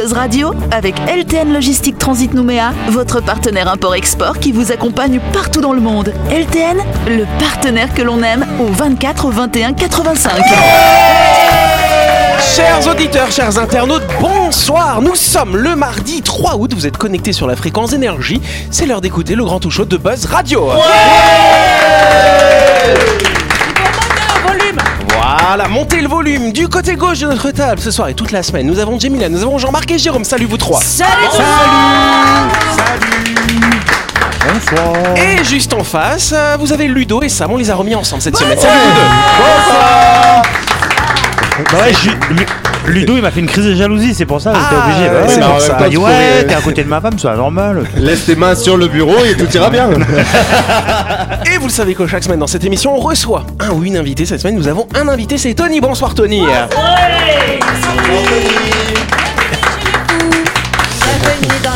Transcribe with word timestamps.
Buzz 0.00 0.12
Radio 0.14 0.54
avec 0.70 0.94
LTN 1.00 1.52
Logistique 1.52 1.98
Transit 1.98 2.32
Nouméa, 2.32 2.72
votre 2.88 3.20
partenaire 3.20 3.68
import-export 3.68 4.38
qui 4.38 4.50
vous 4.50 4.72
accompagne 4.72 5.20
partout 5.34 5.60
dans 5.60 5.74
le 5.74 5.80
monde. 5.80 6.14
LTN, 6.30 6.78
le 7.06 7.26
partenaire 7.38 7.92
que 7.92 8.00
l'on 8.00 8.22
aime 8.22 8.46
au 8.60 8.72
24 8.72 9.30
21 9.30 9.74
85. 9.74 10.42
Chers 12.56 12.88
auditeurs, 12.88 13.30
chers 13.30 13.58
internautes, 13.58 14.06
bonsoir. 14.22 15.02
Nous 15.02 15.16
sommes 15.16 15.56
le 15.56 15.76
mardi 15.76 16.22
3 16.22 16.56
août. 16.56 16.72
Vous 16.74 16.86
êtes 16.86 16.96
connectés 16.96 17.34
sur 17.34 17.46
la 17.46 17.54
fréquence 17.54 17.92
énergie. 17.92 18.40
C'est 18.70 18.86
l'heure 18.86 19.02
d'écouter 19.02 19.34
le 19.34 19.44
grand 19.44 19.60
tout 19.60 19.70
chaud 19.70 19.84
de 19.84 19.98
Buzz 19.98 20.24
Radio. 20.24 20.70
Voilà, 25.52 25.66
montez 25.66 26.00
le 26.00 26.06
volume 26.06 26.52
du 26.52 26.68
côté 26.68 26.94
gauche 26.94 27.18
de 27.18 27.26
notre 27.26 27.50
table 27.50 27.80
ce 27.80 27.90
soir 27.90 28.06
et 28.06 28.14
toute 28.14 28.30
la 28.30 28.44
semaine. 28.44 28.68
Nous 28.68 28.78
avons 28.78 29.00
Jemila, 29.00 29.28
nous 29.28 29.42
avons 29.42 29.58
Jean-Marc 29.58 29.90
et 29.90 29.98
Jérôme. 29.98 30.22
Salut 30.22 30.44
vous 30.44 30.56
trois. 30.56 30.78
Et 35.16 35.42
juste 35.42 35.74
en 35.74 35.82
face, 35.82 36.32
euh, 36.32 36.56
vous 36.56 36.72
avez 36.72 36.86
Ludo 36.86 37.20
et 37.22 37.28
Sam. 37.28 37.50
On 37.50 37.56
les 37.56 37.68
a 37.68 37.74
remis 37.74 37.96
ensemble 37.96 38.22
cette 38.22 38.36
semaine. 38.36 38.60
Salut 38.60 38.78
vous 38.78 38.92
deux. 38.94 39.08
Bah 41.72 42.69
Ludo 42.90 43.16
il 43.16 43.22
m'a 43.22 43.30
fait 43.30 43.40
une 43.40 43.46
crise 43.46 43.64
de 43.66 43.74
jalousie, 43.74 44.14
c'est 44.14 44.26
pour 44.26 44.40
ça, 44.40 44.52
j'étais 44.52 44.66
Ah, 44.70 44.84
obligé. 44.86 45.08
ouais, 45.10 45.16
Ouais, 45.16 45.28
c'est 45.28 45.34
il 45.34 45.40
m'a 45.40 45.46
pour 45.48 45.60
ça. 45.60 45.88
dit 45.88 45.96
Faut 45.96 46.02
ouais, 46.02 46.10
trouver- 46.12 46.46
t'es 46.46 46.54
à 46.54 46.60
côté 46.60 46.84
de 46.84 46.88
ma 46.88 47.00
femme, 47.00 47.18
c'est 47.18 47.34
normal. 47.36 47.84
Laisse 47.96 48.26
tes 48.26 48.36
mains 48.36 48.54
sur 48.54 48.76
le 48.76 48.88
bureau 48.88 49.16
et 49.24 49.34
tout 49.36 49.46
ira 49.54 49.70
bien. 49.70 49.88
Et 51.52 51.56
vous 51.58 51.66
le 51.66 51.72
savez 51.72 51.94
que 51.94 52.06
chaque 52.06 52.24
semaine 52.24 52.38
dans 52.40 52.46
cette 52.46 52.64
émission, 52.64 52.94
on 52.96 53.00
reçoit 53.00 53.44
un 53.60 53.70
ou 53.70 53.84
une 53.84 53.96
invitée. 53.96 54.26
Cette 54.26 54.40
semaine, 54.40 54.56
nous 54.56 54.68
avons 54.68 54.86
un 54.94 55.08
invité, 55.08 55.38
c'est 55.38 55.54
Tony. 55.54 55.80
Bonsoir 55.80 56.14
Tony. 56.14 56.42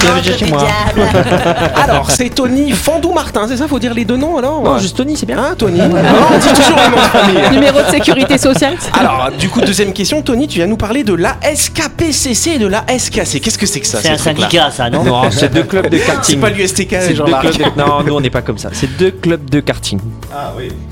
Bienvenue 0.01 0.39
chez 0.39 0.47
moi. 0.47 0.67
Alors, 1.83 2.11
c'est 2.11 2.29
Tony 2.31 2.73
Fandou-Martin, 2.73 3.47
c'est 3.49 3.57
ça 3.57 3.67
Faut 3.69 3.79
dire 3.79 3.95
les 3.95 4.05
deux 4.05 4.17
noms 4.17 4.37
alors 4.37 4.63
Non, 4.63 4.79
juste 4.79 4.97
Tony, 4.97 5.17
c'est 5.17 5.27
bien. 5.27 5.39
Hein, 5.39 5.55
Tony 5.57 5.79
Non, 5.79 5.85
on 5.87 6.39
dit 6.39 6.49
toujours 6.49 6.77
le 6.77 6.91
nom 6.91 6.97
de 6.97 7.09
famille. 7.09 7.43
Numéro 7.53 7.79
de 7.81 7.91
sécurité 7.91 8.39
sociale. 8.39 8.75
Alors, 8.99 9.31
du 9.39 9.49
coup, 9.49 9.61
deuxième 9.61 9.93
question, 9.93 10.23
Tony, 10.23 10.47
tu 10.49 10.57
viens 10.59 10.67
nous 10.67 10.77
parler 10.77 11.05
de 11.05 11.15
la 11.15 11.37
SKPCC 11.55 12.51
et 12.53 12.59
de 12.59 12.67
la 12.67 12.85
SKC. 12.99 13.41
Qu'est-ce 13.41 13.59
que 13.59 13.67
c'est 13.67 13.81
que 13.81 13.87
ça 13.87 13.99
C'est 14.03 14.09
ces 14.09 14.15
un 14.15 14.19
syndicat, 14.19 14.71
ça, 14.71 14.91
non 14.91 15.05
Non, 15.05 15.31
c'est 15.31 15.53
deux 15.53 15.63
clubs 15.63 15.89
de 15.89 15.97
C'est 15.99 16.05
karting. 16.07 16.41
pas 16.41 16.51
l'USTK, 16.51 16.89
C'est 17.01 17.09
deux 17.11 17.15
Jean-Marc. 17.17 17.51
clubs 17.51 17.75
de- 17.75 17.81
Non, 17.81 18.03
nous 18.07 18.15
on 18.15 18.21
n'est 18.21 18.31
pas 18.31 18.43
comme 18.43 18.59
ça. 18.59 18.71
C'est 18.73 18.97
deux 18.97 19.11
clubs 19.11 19.49
de 19.49 19.61
karting. 19.61 20.01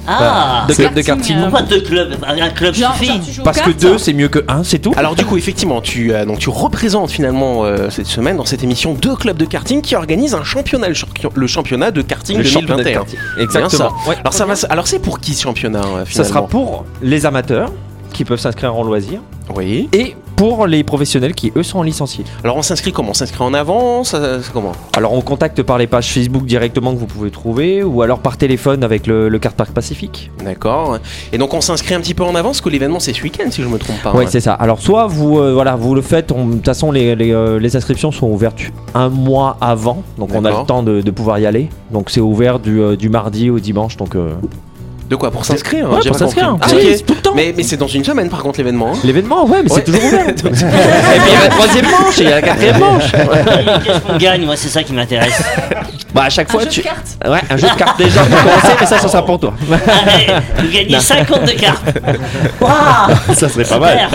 Ah 0.08 0.64
Deux 0.68 0.74
clubs 0.74 0.94
de 0.94 1.02
karting. 1.02 1.36
Pourquoi 1.42 1.62
deux 1.62 1.80
clubs 1.80 2.14
Un 2.26 2.48
club 2.50 2.74
suffit 2.74 3.20
Parce 3.44 3.60
que 3.60 3.70
deux, 3.70 3.98
c'est 3.98 4.12
mieux 4.12 4.28
que 4.28 4.44
un, 4.48 4.64
c'est 4.64 4.78
tout. 4.78 4.92
Alors 4.96 5.14
du 5.14 5.24
coup, 5.24 5.36
effectivement, 5.36 5.80
tu, 5.80 6.12
euh, 6.12 6.24
donc, 6.24 6.38
tu 6.38 6.48
représentes 6.50 7.10
finalement 7.10 7.64
euh, 7.64 7.90
cette 7.90 8.06
semaine 8.06 8.36
dans 8.36 8.44
cette 8.52 8.62
émission 8.64 8.92
deux 8.92 9.16
clubs 9.16 9.38
de 9.38 9.46
karting 9.46 9.80
qui 9.80 9.96
organisent 9.96 10.34
un 10.34 10.44
championnat, 10.44 10.88
le, 10.88 10.92
champion- 10.94 11.30
le 11.34 11.46
championnat 11.46 11.90
de 11.90 12.02
karting 12.02 12.36
Le 12.36 12.44
championnat 12.44 12.82
de 12.84 12.90
2021. 12.90 13.00
karting. 13.00 13.18
Bien 13.36 13.44
Exactement. 13.44 13.90
ça. 14.04 14.08
Ouais. 14.10 14.16
Alors 14.20 14.34
ça 14.34 14.44
va. 14.44 14.52
Alors 14.68 14.86
c'est 14.86 14.98
pour 14.98 15.20
qui 15.20 15.32
ce 15.32 15.42
championnat 15.44 15.80
euh, 15.82 16.04
Ça 16.06 16.22
sera 16.24 16.46
pour 16.46 16.84
les 17.00 17.24
amateurs 17.24 17.72
qui 18.12 18.26
peuvent 18.26 18.38
s'inscrire 18.38 18.74
en 18.76 18.84
loisir 18.84 19.20
Oui. 19.54 19.88
et 19.92 20.14
pour 20.36 20.66
les 20.66 20.82
professionnels 20.82 21.34
qui 21.34 21.52
eux 21.56 21.62
sont 21.62 21.82
licenciés. 21.82 22.24
Alors 22.42 22.56
on 22.56 22.62
s'inscrit 22.62 22.90
comment? 22.90 23.10
On 23.10 23.14
s'inscrit 23.14 23.44
en 23.44 23.54
avance? 23.54 24.12
Euh, 24.14 24.40
Comment? 24.52 24.72
Alors 24.96 25.12
on 25.12 25.20
contacte 25.20 25.62
par 25.62 25.78
les 25.78 25.86
pages 25.86 26.10
Facebook 26.12 26.46
directement 26.46 26.92
que 26.92 26.98
vous 26.98 27.06
pouvez 27.06 27.30
trouver 27.30 27.84
ou 27.84 28.02
alors 28.02 28.18
par 28.18 28.36
téléphone 28.38 28.82
avec 28.82 29.06
le, 29.06 29.28
le 29.28 29.38
Carte 29.38 29.56
Parc 29.56 29.70
Pacifique. 29.72 30.30
D'accord. 30.44 30.98
Et 31.32 31.38
donc 31.38 31.54
on 31.54 31.60
s'inscrit 31.60 31.94
un 31.94 32.00
petit 32.00 32.14
peu 32.14 32.24
en 32.24 32.34
avance, 32.34 32.56
parce 32.56 32.60
que 32.62 32.70
l'événement 32.70 32.98
c'est 32.98 33.12
ce 33.12 33.22
week-end 33.22 33.50
si 33.50 33.62
je 33.62 33.68
me 33.68 33.78
trompe 33.78 34.02
pas. 34.02 34.10
Hein. 34.10 34.24
c'est 34.28 34.40
ça. 34.40 34.54
Alors 34.54 34.80
soit 34.80 35.06
vous 35.06 35.38
euh, 35.38 35.52
voilà, 35.52 35.76
vous 35.76 35.94
le 35.94 36.02
faites, 36.02 36.30
de 36.30 36.52
toute 36.54 36.64
façon 36.64 36.90
les, 36.90 37.14
les, 37.14 37.32
euh, 37.32 37.60
les 37.60 37.76
inscriptions 37.76 38.10
sont 38.10 38.26
ouvertes 38.26 38.62
un 38.94 39.10
mois 39.10 39.58
avant, 39.60 40.02
donc 40.18 40.30
on 40.34 40.44
a 40.44 40.50
le 40.50 40.66
temps 40.66 40.82
de, 40.82 41.02
de 41.02 41.10
pouvoir 41.12 41.38
y 41.38 41.46
aller. 41.46 41.68
Donc 41.92 42.10
c'est 42.10 42.20
ouvert 42.20 42.58
du, 42.58 42.80
euh, 42.80 42.96
du 42.96 43.08
mardi 43.10 43.48
au 43.50 43.60
dimanche, 43.60 43.96
donc 43.96 44.16
euh, 44.16 44.32
De 45.08 45.16
quoi 45.16 45.30
Pour 45.30 45.44
s'inscrire 45.44 45.90
Ouais, 45.90 45.98
pour 46.06 46.16
s'inscrire. 46.16 46.56
Ah, 46.60 46.66
c'est 46.68 47.04
tout 47.04 47.14
le 47.14 47.20
temps. 47.20 47.32
Mais, 47.34 47.52
mais 47.56 47.62
c'est 47.62 47.76
dans 47.76 47.86
une 47.86 48.04
semaine 48.04 48.28
par 48.30 48.42
contre 48.42 48.58
l'événement. 48.58 48.92
hein. 48.94 48.98
l'événement, 49.04 49.44
ouais, 49.46 49.62
mais 49.62 49.70
Ouais. 49.70 49.82
c'est 49.84 49.84
toujours 49.92 50.04
ouvert. 50.04 50.28
et 50.30 50.32
puis 50.32 50.42
il 50.54 51.32
y 51.32 51.36
a 51.36 51.42
la 51.42 51.48
troisième 51.48 51.84
manche 51.90 52.18
et 52.18 52.22
il 52.22 52.28
y 52.28 52.32
a 52.32 52.36
la 52.36 52.42
quatrième 52.42 52.78
manche. 52.78 53.12
Qu'est-ce 53.12 54.00
qu'on 54.00 54.16
gagne 54.16 54.44
Moi, 54.46 54.56
c'est 54.56 54.68
ça 54.68 54.82
qui 54.82 54.92
m'intéresse. 54.92 55.42
Bah 56.14 56.24
à 56.24 56.30
chaque 56.30 56.50
fois 56.50 56.62
jeu 56.62 56.68
de 56.68 56.82
cartes. 56.82 57.18
Ouais, 57.26 57.40
un 57.50 57.56
jeu 57.56 57.68
de 57.68 57.74
cartes 57.76 57.98
déjà 57.98 58.20
pour 58.22 58.38
commencer, 58.38 58.72
mais 58.80 58.86
ça, 58.86 58.98
ça 58.98 59.08
sera 59.08 59.24
pour 59.24 59.38
toi. 59.40 59.54
Allez, 59.70 60.26
vous 60.58 60.72
gagnez 60.72 61.00
50 61.00 61.44
de 61.44 61.52
cartes. 61.52 61.84
Waouh 62.60 63.34
Ça 63.34 63.48
serait 63.48 63.64
pas 63.64 63.78
mal. 63.78 64.08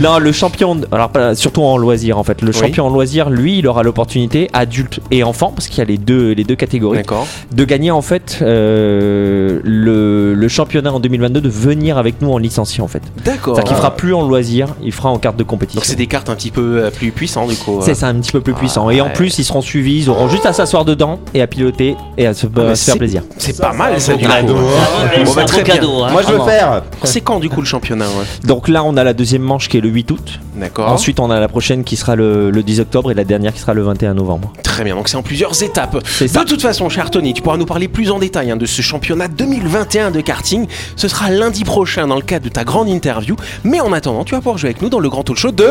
Non, 0.00 0.18
le 0.18 0.32
champion, 0.32 0.80
alors 0.92 1.10
pas- 1.10 1.34
surtout 1.34 1.62
en 1.62 1.76
loisir 1.76 2.18
en 2.18 2.24
fait. 2.24 2.42
Le 2.42 2.48
Oui. 2.48 2.54
champion 2.58 2.86
en 2.86 2.90
loisir, 2.90 3.30
lui, 3.30 3.58
il 3.58 3.66
aura 3.66 3.82
l'opportunité, 3.82 4.48
adulte 4.52 5.00
et 5.10 5.22
enfant, 5.24 5.52
parce 5.54 5.68
qu'il 5.68 5.78
y 5.78 5.82
a 5.82 5.84
les 5.84 5.98
deux, 5.98 6.32
les 6.32 6.44
deux 6.44 6.56
catégories, 6.56 6.98
D'accord. 6.98 7.26
de 7.52 7.64
gagner 7.64 7.90
en 7.90 8.02
fait 8.02 8.38
euh, 8.42 9.60
le, 9.64 10.34
le 10.34 10.48
championnat 10.48 10.92
en 10.92 11.00
2022, 11.00 11.40
de 11.40 11.48
venir 11.48 11.98
avec 11.98 12.20
nous 12.20 12.32
en 12.32 12.38
licencié 12.38 12.82
en 12.82 12.88
fait. 12.88 13.02
D'accord. 13.24 13.54
C'est-à-dire 13.54 13.68
qu'il 13.68 13.76
fera 13.76 13.94
plus 13.96 14.14
en 14.14 14.22
loisir, 14.26 14.68
il 14.82 14.92
fera 14.92 15.10
en 15.10 15.18
carte 15.18 15.36
de 15.36 15.44
compétition. 15.44 15.78
Donc 15.78 15.84
c'est 15.86 15.96
des 15.96 16.06
cartes 16.06 16.30
un 16.30 16.34
petit 16.34 16.50
peu 16.50 16.82
euh, 16.84 16.90
plus 16.90 17.10
puissantes 17.12 17.48
du 17.50 17.56
coup. 17.56 17.80
C'est 17.82 17.94
ça, 17.94 18.08
un 18.08 18.14
petit 18.14 18.32
peu 18.32 18.40
plus 18.40 18.54
puissant. 18.54 18.90
Et 18.90 19.00
en 19.00 19.10
plus, 19.10 19.38
ils 19.38 19.44
seront 19.44 19.60
suivis, 19.62 19.98
ils 20.02 20.10
auront 20.10 20.28
juste 20.28 20.46
à 20.46 20.52
s'asseoir 20.52 20.84
dedans 20.84 21.18
et 21.34 21.42
à 21.42 21.46
piloter 21.46 21.96
et 22.16 22.26
à 22.26 22.34
se, 22.34 22.46
Ah, 22.56 22.74
se 22.74 22.84
faire 22.84 22.96
plaisir. 22.98 23.22
C'est 23.38 23.58
pas 23.60 23.72
mal 23.72 24.00
ça 24.00 24.14
du 24.14 24.24
coup. 24.26 24.30
C'est 24.30 24.40
cadeau. 24.40 24.56
un 24.56 25.24
Bon, 25.24 25.32
bah, 25.34 25.44
très 25.44 25.62
bien. 25.62 25.74
cadeau. 25.74 26.02
hein, 26.04 26.10
Moi 26.12 26.22
je 26.26 26.32
veux 26.32 26.44
faire. 26.44 26.82
C'est 27.04 27.20
quand 27.20 27.38
du 27.40 27.48
coup 27.48 27.60
le 27.60 27.66
championnat 27.66 28.06
ouais 28.06 28.24
Donc 28.44 28.68
là, 28.68 28.82
on 28.84 28.96
a 28.96 29.04
la 29.04 29.12
deuxième 29.12 29.42
manche 29.42 29.68
qui 29.68 29.76
est 29.78 29.80
le 29.80 29.88
8 29.88 30.10
août. 30.10 30.40
D'accord. 30.56 30.88
Ensuite, 30.90 31.20
on 31.20 31.30
a 31.30 31.38
la 31.38 31.48
prochaine 31.48 31.84
qui 31.84 31.96
sera 31.96 32.16
le, 32.16 32.50
le 32.50 32.62
10 32.62 32.80
octobre 32.80 33.10
et 33.10 33.14
la 33.14 33.24
dernière 33.24 33.52
qui 33.52 33.60
sera 33.60 33.74
le 33.74 33.82
21 33.82 34.14
novembre. 34.14 34.52
Très 34.62 34.84
bien, 34.84 34.94
donc 34.96 35.08
c'est 35.08 35.16
en 35.16 35.22
plusieurs 35.22 35.62
étapes. 35.62 35.98
C'est 36.04 36.28
ça. 36.28 36.40
De 36.44 36.48
toute 36.48 36.62
façon, 36.62 36.88
cher 36.88 37.10
Tony, 37.10 37.32
tu 37.34 37.42
pourras 37.42 37.56
nous 37.56 37.66
parler 37.66 37.88
plus 37.88 38.10
en 38.10 38.18
détail 38.18 38.50
hein, 38.50 38.56
de 38.56 38.66
ce 38.66 38.82
championnat 38.82 39.28
2021 39.28 40.10
de 40.10 40.20
karting. 40.20 40.66
Ce 40.96 41.08
sera 41.08 41.30
lundi 41.30 41.64
prochain 41.64 42.06
dans 42.06 42.16
le 42.16 42.22
cadre 42.22 42.44
de 42.44 42.50
ta 42.50 42.64
grande 42.64 42.88
interview. 42.88 43.36
Mais 43.64 43.80
en 43.80 43.92
attendant, 43.92 44.24
tu 44.24 44.32
vas 44.34 44.38
pouvoir 44.38 44.58
jouer 44.58 44.70
avec 44.70 44.82
nous 44.82 44.88
dans 44.88 45.00
le 45.00 45.08
grand 45.08 45.22
talk 45.22 45.36
show 45.36 45.52
de... 45.52 45.68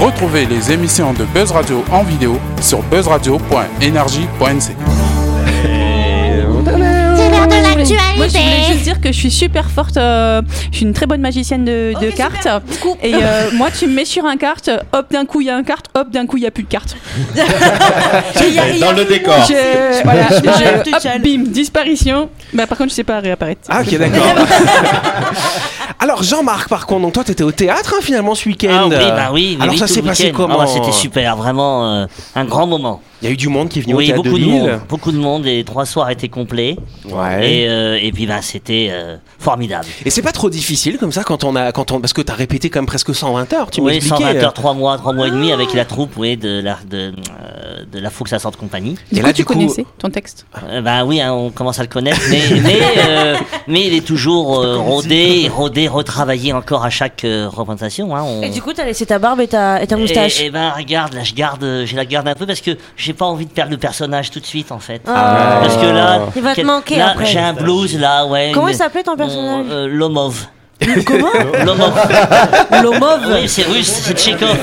Retrouvez 0.00 0.44
les 0.46 0.72
émissions 0.72 1.12
de 1.14 1.24
Buzz 1.24 1.50
Radio 1.52 1.82
en 1.90 2.02
vidéo 2.02 2.38
sur 2.60 2.82
buzzradio.energie.nc. 2.82 4.76
Moi, 8.16 8.26
je 8.28 8.32
voulais 8.32 8.62
juste 8.72 8.82
dire 8.82 9.00
que 9.00 9.08
je 9.12 9.18
suis 9.18 9.30
super 9.30 9.70
forte. 9.70 9.96
euh, 9.96 10.42
je 10.70 10.76
suis 10.78 10.86
une 10.86 10.92
très 10.92 11.06
bonne 11.06 11.20
magicienne 11.20 11.64
de, 11.64 11.92
de 12.00 12.10
cartes. 12.10 12.46
Et 13.02 13.14
euh, 13.14 13.50
moi, 13.54 13.68
tu 13.76 13.86
me 13.86 13.94
mets 13.94 14.04
sur 14.04 14.24
un 14.26 14.36
carte, 14.36 14.70
hop, 14.92 15.06
d'un 15.10 15.24
coup, 15.24 15.40
il 15.40 15.46
y 15.46 15.50
a 15.50 15.56
un 15.56 15.62
carte, 15.62 15.86
hop, 15.94 16.10
d'un 16.10 16.26
coup, 16.26 16.36
il 16.36 16.40
n'y 16.40 16.46
a 16.46 16.50
plus 16.50 16.64
de 16.64 16.68
carte. 16.68 16.96
Dans 18.80 18.92
le 18.92 19.04
décor. 19.04 19.34
Je, 19.48 20.02
voilà, 20.04 20.28
je- 20.30 20.90
hop, 20.90 21.22
bim, 21.22 21.44
disparition. 21.50 22.28
Bah, 22.54 22.66
par 22.66 22.78
contre, 22.78 22.90
je 22.90 22.94
sais 22.96 23.04
pas 23.04 23.20
réapparaître. 23.20 23.62
Ah 23.68 23.80
ok, 23.82 23.90
d'accord. 23.98 24.24
Alors 25.98 26.22
Jean-Marc, 26.22 26.68
par 26.68 26.86
contre, 26.86 27.02
donc 27.02 27.12
toi 27.14 27.24
t'étais 27.24 27.42
au 27.42 27.52
théâtre 27.52 27.94
hein, 27.96 28.00
finalement 28.02 28.34
ce 28.34 28.48
week-end. 28.48 28.68
Ah 28.70 28.84
oui, 28.86 28.90
bah 28.90 29.30
oui. 29.32 29.56
oui, 29.56 29.58
Alors 29.60 29.72
oui, 29.74 29.78
ça 29.78 29.86
s'est 29.86 30.02
passé 30.02 30.30
comment 30.30 30.56
Ah 30.60 30.64
bah, 30.64 30.66
C'était 30.66 30.92
super, 30.92 31.36
vraiment 31.36 31.86
euh, 32.02 32.06
un 32.34 32.44
grand 32.44 32.66
moment. 32.66 33.00
Il 33.22 33.24
y 33.24 33.28
a 33.28 33.32
eu 33.32 33.36
du 33.38 33.48
monde 33.48 33.70
qui 33.70 33.78
est 33.78 33.82
venu 33.82 33.94
au 33.94 33.96
Oui, 33.96 34.06
théâtre 34.08 34.22
beaucoup 34.22 34.38
de 34.38 34.44
monde, 34.44 34.80
beaucoup 34.90 35.10
de 35.12 35.16
monde. 35.16 35.44
Les 35.46 35.64
trois 35.64 35.86
soirs 35.86 36.10
étaient 36.10 36.28
complets. 36.28 36.76
Ouais. 37.10 37.50
Et, 37.62 37.68
euh, 37.68 37.98
et 38.00 38.12
puis, 38.12 38.26
ben, 38.26 38.42
c'était 38.42 38.88
euh, 38.90 39.16
formidable. 39.38 39.86
Et 40.04 40.10
c'est 40.10 40.20
pas 40.20 40.32
trop 40.32 40.50
difficile 40.50 40.98
comme 40.98 41.12
ça 41.12 41.24
quand 41.24 41.42
on 41.42 41.56
a 41.56 41.72
quand 41.72 41.92
on 41.92 42.00
parce 42.00 42.12
que 42.12 42.20
t'as 42.20 42.34
répété 42.34 42.68
quand 42.68 42.80
même 42.80 42.86
presque 42.86 43.14
120 43.14 43.50
heures. 43.54 43.70
Tu 43.70 43.80
oui, 43.80 43.92
m'expliquais. 43.94 44.24
120 44.24 44.42
heures, 44.42 44.52
3 44.52 44.74
mois, 44.74 44.98
3 44.98 45.14
mois 45.14 45.28
et 45.28 45.30
demi 45.30 45.50
avec 45.50 45.72
la 45.72 45.86
troupe 45.86 46.10
oui, 46.18 46.36
de 46.36 46.60
la, 46.60 46.76
de, 46.88 47.14
euh, 47.40 47.84
de 47.90 47.98
la 47.98 48.10
Fouque 48.10 48.28
Sassante 48.28 48.56
Compagnie. 48.58 48.96
Du 49.10 49.18
Et 49.18 49.20
coup, 49.22 49.26
là, 49.28 49.32
tu 49.32 49.44
coup- 49.46 49.54
connaissais 49.54 49.86
ton 49.98 50.10
texte? 50.10 50.44
Euh, 50.68 50.82
ben 50.82 51.02
oui, 51.06 51.20
hein, 51.22 51.32
on 51.32 51.48
commence 51.50 51.78
à 51.78 51.82
le 51.82 51.88
connaître, 51.88 52.20
mais, 52.30 52.35
mais, 52.62 52.78
euh, 53.06 53.36
mais 53.68 53.86
il 53.86 53.94
est 53.94 54.04
toujours 54.06 54.60
euh, 54.60 54.76
rodé, 54.78 55.50
rodé, 55.54 55.88
retravaillé 55.88 56.52
encore 56.52 56.84
à 56.84 56.90
chaque 56.90 57.24
euh, 57.24 57.48
représentation. 57.48 58.14
Hein, 58.16 58.22
on- 58.24 58.42
Et 58.42 58.48
du 58.50 58.60
coup, 58.62 58.72
t'as 58.72 58.84
laissé 58.84 59.06
ta 59.06 59.18
barbe 59.18 59.40
et 59.40 59.48
ta, 59.48 59.82
et 59.82 59.86
ta 59.86 59.96
moustache. 59.96 60.40
Et, 60.40 60.46
et 60.46 60.50
ben 60.50 60.70
regarde, 60.76 61.14
là 61.14 61.22
je 61.24 61.34
garde, 61.34 61.62
euh, 61.64 61.86
je 61.86 61.96
la 61.96 62.04
garde 62.04 62.28
un 62.28 62.34
peu 62.34 62.46
parce 62.46 62.60
que 62.60 62.72
j'ai 62.96 63.12
pas 63.12 63.26
envie 63.26 63.46
de 63.46 63.50
perdre 63.52 63.70
le 63.72 63.78
personnage 63.78 64.30
tout 64.30 64.40
de 64.40 64.46
suite 64.46 64.72
en 64.72 64.78
fait. 64.78 65.02
Ah. 65.06 65.58
Parce 65.62 65.76
que 65.76 65.86
là, 65.86 66.20
Il 66.36 66.42
va 66.42 66.50
te 66.50 66.56
quel- 66.56 66.66
manquer 66.66 66.96
là, 66.96 67.10
après. 67.10 67.26
J'ai 67.26 67.38
un 67.38 67.52
blues 67.52 67.98
là, 67.98 68.26
ouais. 68.26 68.50
Comment 68.54 68.68
une- 68.68 68.74
il 68.74 68.76
s'appelait 68.76 69.02
ton 69.02 69.16
personnage 69.16 69.66
euh, 69.70 69.86
Lomov. 69.88 70.46
Comment 71.06 71.28
Lomov. 71.64 71.98
Lomov 72.82 73.20
Oui, 73.32 73.48
c'est 73.48 73.62
russe, 73.64 73.88
c'est 74.04 74.14
tchékov. 74.18 74.56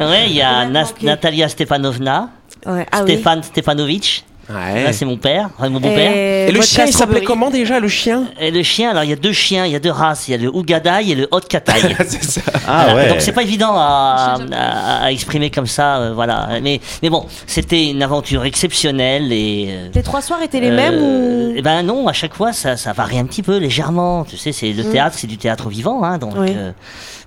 ouais, 0.00 0.26
il 0.28 0.32
y 0.36 0.42
a 0.42 0.64
Nas-. 0.66 0.92
Natalia 1.02 1.48
Stepanovna, 1.48 2.28
Ouais, 2.66 2.86
ah 2.92 2.98
oui. 3.04 3.12
Stéphane 3.14 3.42
Stepanovitch 3.42 4.24
Ouais. 4.52 4.84
Là, 4.84 4.92
c'est 4.92 5.04
mon 5.04 5.16
père, 5.16 5.48
enfin, 5.58 5.68
mon 5.68 5.78
beau-père. 5.80 6.12
Et, 6.12 6.48
Et 6.48 6.52
le 6.52 6.60
chien, 6.62 6.84
il 6.86 6.92
s'appelait 6.92 7.22
comment 7.22 7.50
déjà, 7.50 7.78
le 7.78 7.88
chien? 7.88 8.24
Et 8.40 8.50
le 8.50 8.62
chien, 8.62 8.90
alors 8.90 9.04
il 9.04 9.10
y 9.10 9.12
a 9.12 9.16
deux 9.16 9.32
chiens, 9.32 9.64
il 9.66 9.72
y 9.72 9.76
a 9.76 9.78
deux 9.78 9.90
races, 9.90 10.26
il 10.28 10.32
y 10.32 10.34
a 10.34 10.38
le 10.38 10.48
Ougadai 10.54 11.08
et 11.10 11.14
le 11.14 11.28
Haute 11.30 11.46
Kataï. 11.48 11.94
C'est 12.08 12.24
ça. 12.24 12.40
Ah 12.66 12.86
Voilà. 12.90 12.94
ouais. 13.04 13.08
Donc 13.10 13.20
c'est 13.20 13.32
pas 13.32 13.42
évident 13.42 13.72
à, 13.76 14.38
à- 14.52 15.04
à 15.04 15.12
exprimer 15.12 15.50
comme 15.50 15.66
ça, 15.66 15.98
euh, 15.98 16.12
voilà. 16.14 16.48
Mais, 16.62 16.80
mais 17.02 17.10
bon, 17.10 17.26
c'était 17.46 17.90
une 17.90 18.02
aventure 18.02 18.44
exceptionnelle 18.44 19.32
et. 19.32 19.66
euh, 19.70 19.88
Les 19.94 20.02
trois 20.02 20.22
soirs 20.22 20.42
étaient 20.42 20.60
les 20.60 20.70
euh, 20.70 20.76
mêmes 20.76 21.02
ou? 21.02 21.52
Eh 21.56 21.62
ben 21.62 21.82
non, 21.82 22.08
à 22.08 22.12
chaque 22.12 22.34
fois 22.34 22.52
ça, 22.52 22.76
ça 22.76 22.92
varie 22.92 23.18
un 23.18 23.26
petit 23.26 23.42
peu 23.42 23.58
légèrement. 23.58 24.24
Tu 24.24 24.36
sais, 24.36 24.52
c'est 24.52 24.72
le 24.72 24.84
théâtre, 24.84 25.16
c'est 25.18 25.26
du 25.26 25.36
théâtre 25.38 25.68
vivant, 25.68 26.02
hein, 26.02 26.18
donc. 26.18 26.32
Oui. 26.36 26.48
euh, 26.56 26.72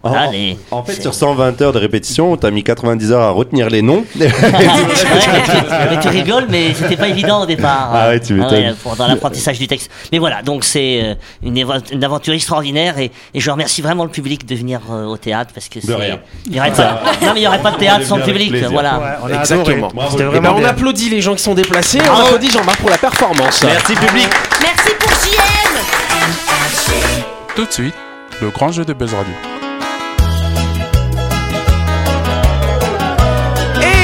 En, 0.06 0.30
les- 0.32 0.58
en 0.72 0.84
fait, 0.84 1.02
sur 1.02 1.14
120 1.14 1.62
heures 1.62 1.72
de 1.72 1.80
répétition, 1.80 2.36
t'as 2.36 2.52
mis 2.52 2.62
90 2.64 3.14
heures 3.14 3.22
à 3.22 3.30
retenir 3.30 3.70
les 3.70 3.82
noms. 3.82 4.04
Ouais, 4.20 4.28
mais, 4.42 4.68
tu, 5.46 5.96
mais 5.96 6.00
tu 6.02 6.08
rigoles, 6.10 6.48
mais 6.50 6.74
c'était 6.74 6.98
pas 6.98 7.08
évident 7.14 7.42
au 7.44 7.46
départ. 7.46 7.90
Ah 7.94 8.10
ouais, 8.10 8.20
tu 8.20 8.34
m'étonnes. 8.34 8.76
pour- 8.84 8.96
dans 8.96 9.08
l'apprentissage 9.08 9.58
du 9.60 9.68
texte. 9.68 9.90
Mais 10.12 10.20
voilà, 10.20 10.42
donc 10.42 10.64
c'est 10.64 11.02
euh, 11.04 11.16
une, 11.44 11.58
une 11.92 12.04
aventure 12.04 12.34
extraordinaire 12.34 12.98
et, 13.00 13.12
et 13.34 13.40
je 13.40 13.50
remercie 13.50 13.82
vraiment 13.82 14.04
le 14.04 14.10
public 14.12 14.46
de 14.46 14.56
venir 14.56 14.80
euh, 14.92 15.06
au 15.06 15.18
théâtre 15.18 15.52
parce 15.54 15.70
que 15.70 15.80
c'est. 15.82 15.96
rien. 15.96 16.20
Il 16.46 16.56
y 16.56 16.60
aurait 16.60 16.72
pas, 16.72 17.02
non, 17.22 17.32
mais 17.34 17.40
il 17.42 17.44
y 17.44 17.48
aurait 17.48 17.62
pas 17.62 17.72
de 17.72 17.78
théâtre 17.78 18.06
sans 18.06 18.18
le 18.18 18.24
public. 18.24 18.54
Voilà. 18.72 19.20
on 19.24 19.28
a 19.28 19.40
Exactement. 19.40 19.90
ben, 19.94 20.54
on 20.56 20.64
applaudit 20.64 21.10
les 21.10 21.22
gens 21.22 21.36
qui 21.36 21.44
sont 21.44 21.54
déplacés, 21.54 22.00
on 22.02 22.20
applaudit 22.20 22.52
Jean-Marc 22.52 22.80
pour 22.80 22.90
la 22.90 22.98
performance. 22.98 23.64
Merci 23.64 23.94
public. 23.96 24.28
Merci 24.62 24.90
pour 25.00 25.10
JM 25.12 25.80
Tout 27.56 27.66
de 27.66 27.72
suite, 27.72 27.96
le 28.42 28.50
grand 28.50 28.72
jeu 28.72 28.84
de 28.86 28.94
Buzz 28.94 29.14
Radio. 29.14 29.53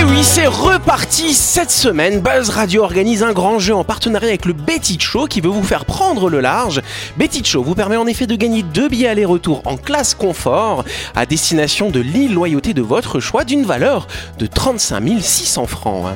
Oui, 0.10 0.24
c'est 0.24 0.48
reparti 0.48 1.34
cette 1.34 1.72
semaine. 1.72 2.22
Buzz 2.22 2.50
Radio 2.50 2.84
organise 2.84 3.22
un 3.22 3.32
grand 3.32 3.60
jeu 3.60 3.76
en 3.76 3.84
partenariat 3.84 4.30
avec 4.30 4.46
le 4.46 4.54
Betty 4.54 5.00
Show 5.00 5.28
qui 5.28 5.42
veut 5.42 5.50
vous 5.50 5.64
faire 5.64 5.86
prendre 5.86 6.30
le 6.30 6.40
large. 6.40 6.82
Betty 7.18 7.44
Show 7.44 7.64
vous 7.64 7.76
permet 7.76 7.96
en 7.96 8.08
effet 8.08 8.26
de 8.26 8.36
gagner 8.36 8.64
deux 8.64 8.88
billets 8.88 9.08
aller-retour 9.08 9.62
en 9.66 9.78
classe 9.78 10.16
confort 10.16 10.84
à 11.16 11.26
destination 11.26 11.90
de 11.90 12.00
l'île 12.00 12.34
Loyauté 12.34 12.74
de 12.74 12.82
votre 12.82 13.20
choix 13.20 13.44
d'une 13.44 13.66
valeur 13.66 14.08
de 14.38 14.46
35 14.46 15.22
600 15.22 15.68
francs. 15.68 16.16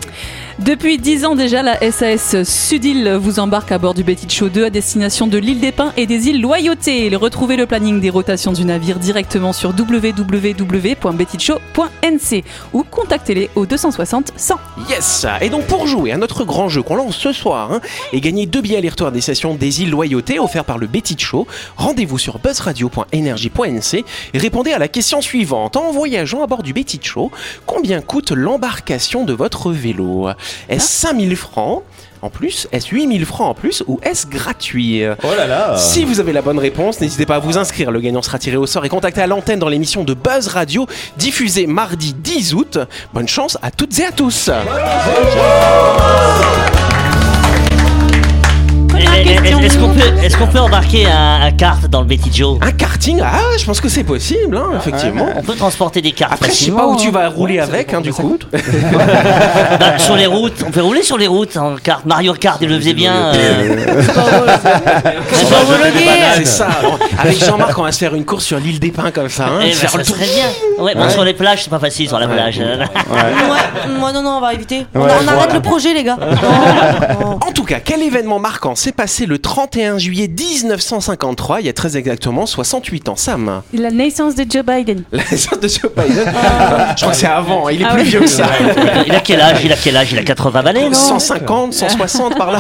Depuis 0.60 1.00
10 1.00 1.26
ans 1.26 1.36
déjà, 1.36 1.64
la 1.64 1.92
SAS 1.92 2.44
Sudîle 2.44 3.18
vous 3.20 3.40
embarque 3.40 3.72
à 3.72 3.80
bord 3.80 3.96
du 3.96 4.04
Betty 4.04 4.30
Show 4.30 4.50
2 4.50 4.66
à 4.66 4.70
destination 4.70 5.26
de 5.26 5.40
l'île 5.40 5.60
des 5.60 5.72
Pins 5.72 5.94
et 5.98 6.06
des 6.06 6.28
îles 6.28 6.40
Loyauté. 6.40 7.10
Retrouvez 7.16 7.56
le 7.56 7.66
planning 7.66 8.00
des 8.00 8.12
rotations 8.12 8.54
du 8.54 8.64
navire 8.64 9.00
directement 9.00 9.52
sur 9.52 9.72
www.bettyshow.nc 9.72 12.44
ou 12.72 12.84
contactez-les 12.84 13.50
au 13.56 13.66
260 13.66 14.34
100. 14.36 14.56
Yes 14.90 15.26
Et 15.42 15.50
donc 15.50 15.66
pour 15.66 15.88
jouer 15.88 16.12
à 16.12 16.18
notre 16.18 16.44
grand 16.44 16.70
jeu 16.70 16.84
qu'on 16.84 16.98
lance 16.98 17.18
ce 17.18 17.32
soir 17.32 17.72
hein, 17.72 17.82
et 18.12 18.22
gagner 18.22 18.46
deux 18.46 18.62
billets 18.62 18.78
aller-retour 18.78 19.08
à 19.08 19.12
destination 19.12 19.56
des 19.56 19.82
îles 19.82 19.90
Loyauté 19.90 20.38
offerts 20.38 20.66
par 20.66 20.78
le 20.78 20.86
Betty 20.86 21.16
Show, 21.18 21.48
rendez-vous 21.78 22.20
sur 22.20 22.38
buzzradio.energie.nc 22.38 24.06
et 24.34 24.38
répondez 24.38 24.72
à 24.72 24.78
la 24.78 24.88
question 24.88 25.20
suivante. 25.22 25.78
En 25.78 25.92
voyageant 25.92 26.44
à 26.44 26.48
bord 26.48 26.62
du 26.62 26.74
Betty 26.74 27.00
Show, 27.02 27.32
combien 27.66 28.02
coûte 28.02 28.30
l'embarcation 28.32 29.26
de 29.26 29.34
votre 29.34 29.72
vélo? 29.72 30.30
Est-ce 30.70 30.88
5000 30.88 31.36
francs 31.36 31.84
en 32.22 32.30
plus 32.30 32.68
Est-ce 32.72 32.94
8000 32.94 33.26
francs 33.26 33.50
en 33.50 33.54
plus 33.54 33.84
ou 33.88 34.00
est-ce 34.04 34.28
gratuit? 34.28 35.04
Oh 35.24 35.28
là 35.36 35.46
là. 35.46 35.78
si 35.78 36.06
vous 36.06 36.20
avez 36.20 36.32
la 36.34 36.42
bonne 36.42 36.60
réponse, 36.60 37.02
n'hésitez 37.02 37.26
pas 37.26 37.36
à 37.36 37.40
vous 37.40 37.58
inscrire. 37.58 37.92
Le 37.92 38.00
gagnant 38.00 38.22
sera 38.22 38.40
tiré 38.40 38.56
au 38.58 38.66
sort 38.66 38.86
et 38.86 38.90
contacté 38.90 39.22
à 39.22 39.28
l'antenne 39.28 39.60
dans 39.60 39.70
l'émission 39.70 40.04
de 40.04 40.14
Buzz 40.14 40.48
Radio, 40.48 40.88
diffusée 41.18 41.68
mardi 41.68 42.14
10 42.14 42.54
août. 42.54 42.78
Bonne 43.14 43.28
chance 43.28 43.58
à 43.62 43.72
toutes 43.72 44.00
et 44.00 44.06
à 44.06 44.12
tous. 44.12 44.50
Est-ce 49.04 50.38
qu'on 50.38 50.48
peut, 50.48 50.60
embarquer 50.60 51.06
un, 51.06 51.42
un 51.42 51.52
kart 51.52 51.86
dans 51.88 52.02
le 52.02 52.08
Betty 52.08 52.30
Joe 52.34 52.58
Un 52.62 52.72
karting, 52.72 53.22
ah, 53.24 53.40
je 53.58 53.66
pense 53.66 53.82
que 53.82 53.90
c'est 53.90 54.04
possible, 54.04 54.58
hein, 54.58 54.78
effectivement. 54.78 55.28
On 55.36 55.42
peut 55.42 55.56
transporter 55.56 56.02
des 56.02 56.12
cartes 56.12 56.34
Après, 56.34 56.48
je 56.48 56.54
sais 56.54 56.58
facilement, 56.60 56.80
pas 56.80 56.88
où 56.88 56.96
tu 56.98 57.08
hein. 57.10 57.12
vas 57.12 57.30
rouler 57.30 57.60
avec, 57.60 57.94
hein, 57.94 58.02
du 58.02 58.14
coup. 58.14 58.38
Bah, 59.80 59.98
sur 59.98 60.16
les 60.16 60.28
routes, 60.28 60.64
on 60.66 60.72
peut 60.72 60.82
rouler 60.82 61.04
sur 61.04 61.18
les 61.18 61.28
routes 61.28 61.58
en 61.58 61.76
carte. 61.76 62.06
Mario 62.06 62.34
Kart, 62.34 62.60
il 62.62 62.70
le 62.70 62.78
faisait 62.80 62.94
bien. 62.94 63.34
euh, 63.34 64.04
C'est 66.36 66.46
ça. 66.46 66.68
Avec 67.18 67.44
Jean-Marc, 67.44 67.78
on 67.78 67.84
va 67.84 67.92
se 67.92 68.00
faire 68.00 68.16
une 68.16 68.26
course 68.26 68.46
sur 68.46 68.60
l'île 68.60 68.80
des 68.80 68.92
Pins 68.92 69.12
comme 69.12 69.30
ça. 69.30 69.46
Hein, 69.46 69.60
eh 69.64 69.70
ben, 69.70 69.88
ça 69.88 70.04
serait 70.04 70.26
bien. 70.26 70.84
Ouais, 70.84 70.96
bon, 70.96 71.10
sur 71.10 71.24
les 71.24 71.34
plages, 71.34 71.64
c'est 71.64 71.70
pas 71.70 71.80
facile 71.80 72.08
sur 72.08 72.20
la 72.20 72.28
plage. 72.28 72.62
Moi 74.00 74.12
non, 74.12 74.22
non, 74.22 74.38
on 74.38 74.42
va 74.42 74.54
éviter. 74.54 74.86
On, 74.96 75.04
arrête 75.04 75.54
le 75.54 75.62
projet, 75.62 75.94
les 75.94 76.04
gars. 76.04 76.18
En 77.42 77.52
tout 77.52 77.64
cas, 77.64 77.80
quel 77.80 78.02
événement 78.02 78.40
marquant 78.40 78.76
s'est 78.76 78.92
passé 78.94 79.26
le 79.26 79.38
31 79.40 79.98
juillet 79.98 80.28
1953, 80.28 81.62
il 81.62 81.66
y 81.66 81.70
a 81.70 81.74
très 81.74 81.98
exactement 81.98 82.46
68 82.46 83.10
ans, 83.10 83.16
Sam 83.16 83.62
La 83.74 83.92
naissance 83.92 84.36
de 84.36 84.46
Joe 84.50 84.64
Biden. 84.64 85.04
La 85.12 85.24
naissance 85.30 85.60
de 85.60 85.68
Joe 85.68 85.92
Biden 85.96 86.26
Je 86.96 87.02
crois 87.02 87.12
que 87.12 87.18
c'est 87.18 87.28
avant, 87.28 87.70
il 87.70 87.82
est 87.82 87.86
Ah 87.86 87.94
plus 87.94 88.00
ouais. 88.04 88.08
vieux 88.10 88.20
que 88.22 88.28
ça. 88.28 88.46
Il 89.06 89.14
a 89.14 89.20
quel 89.20 89.42
âge? 89.42 89.58
Il 89.64 89.72
a 89.72 89.76
quel 89.76 89.98
âge? 89.98 90.12
Il 90.12 90.20
a 90.20 90.24
80 90.24 90.62
balais, 90.64 90.86
non? 90.90 90.94
150, 90.94 91.74
160 91.74 92.38
par 92.38 92.52
là. 92.54 92.60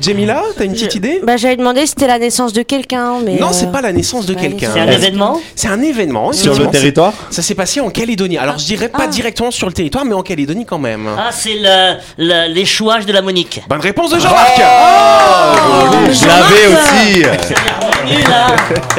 Jamila, 0.00 0.42
t'as 0.56 0.64
une 0.64 0.72
petite 0.72 0.94
idée? 0.94 1.20
Bah, 1.22 1.36
j'avais 1.36 1.56
demandé 1.56 1.82
si 1.82 1.88
c'était 1.88 2.06
la 2.06 2.18
naissance 2.18 2.52
de 2.52 2.62
quelqu'un, 2.62 3.18
mais. 3.24 3.36
Non, 3.38 3.48
euh, 3.48 3.52
c'est 3.52 3.70
pas 3.70 3.80
la 3.82 3.92
naissance 3.92 4.26
de 4.26 4.34
quelqu'un. 4.34 4.70
C'est 4.72 4.80
un 4.80 4.88
événement? 4.90 5.40
C'est 5.54 5.68
un 5.68 5.82
événement. 5.82 6.32
Sur 6.32 6.58
le 6.58 6.66
territoire? 6.68 7.12
Ça 7.30 7.42
s'est 7.42 7.54
passé 7.54 7.80
en 7.80 7.90
Calédonie. 7.90 8.38
Alors 8.38 8.58
je 8.58 8.64
dirais 8.66 8.88
pas 8.88 9.04
Ah. 9.04 9.08
directement 9.08 9.50
sur 9.50 9.66
le 9.66 9.72
territoire, 9.72 10.04
mais 10.04 10.14
en 10.14 10.22
Calédonie 10.22 10.64
quand 10.66 10.78
même. 10.78 11.06
Ah, 11.18 11.30
c'est 11.32 11.56
l'échouage 12.18 13.06
de 13.06 13.12
la 13.12 13.22
Monique. 13.22 13.60
Bonne 13.68 13.80
réponse 13.80 14.10
de 14.12 14.18
Jean-Marc 14.18 14.53
Je 14.56 16.26
l'avais 16.26 16.66
aussi. 16.68 17.22
Revenu, 18.04 18.22
là. 18.22 18.56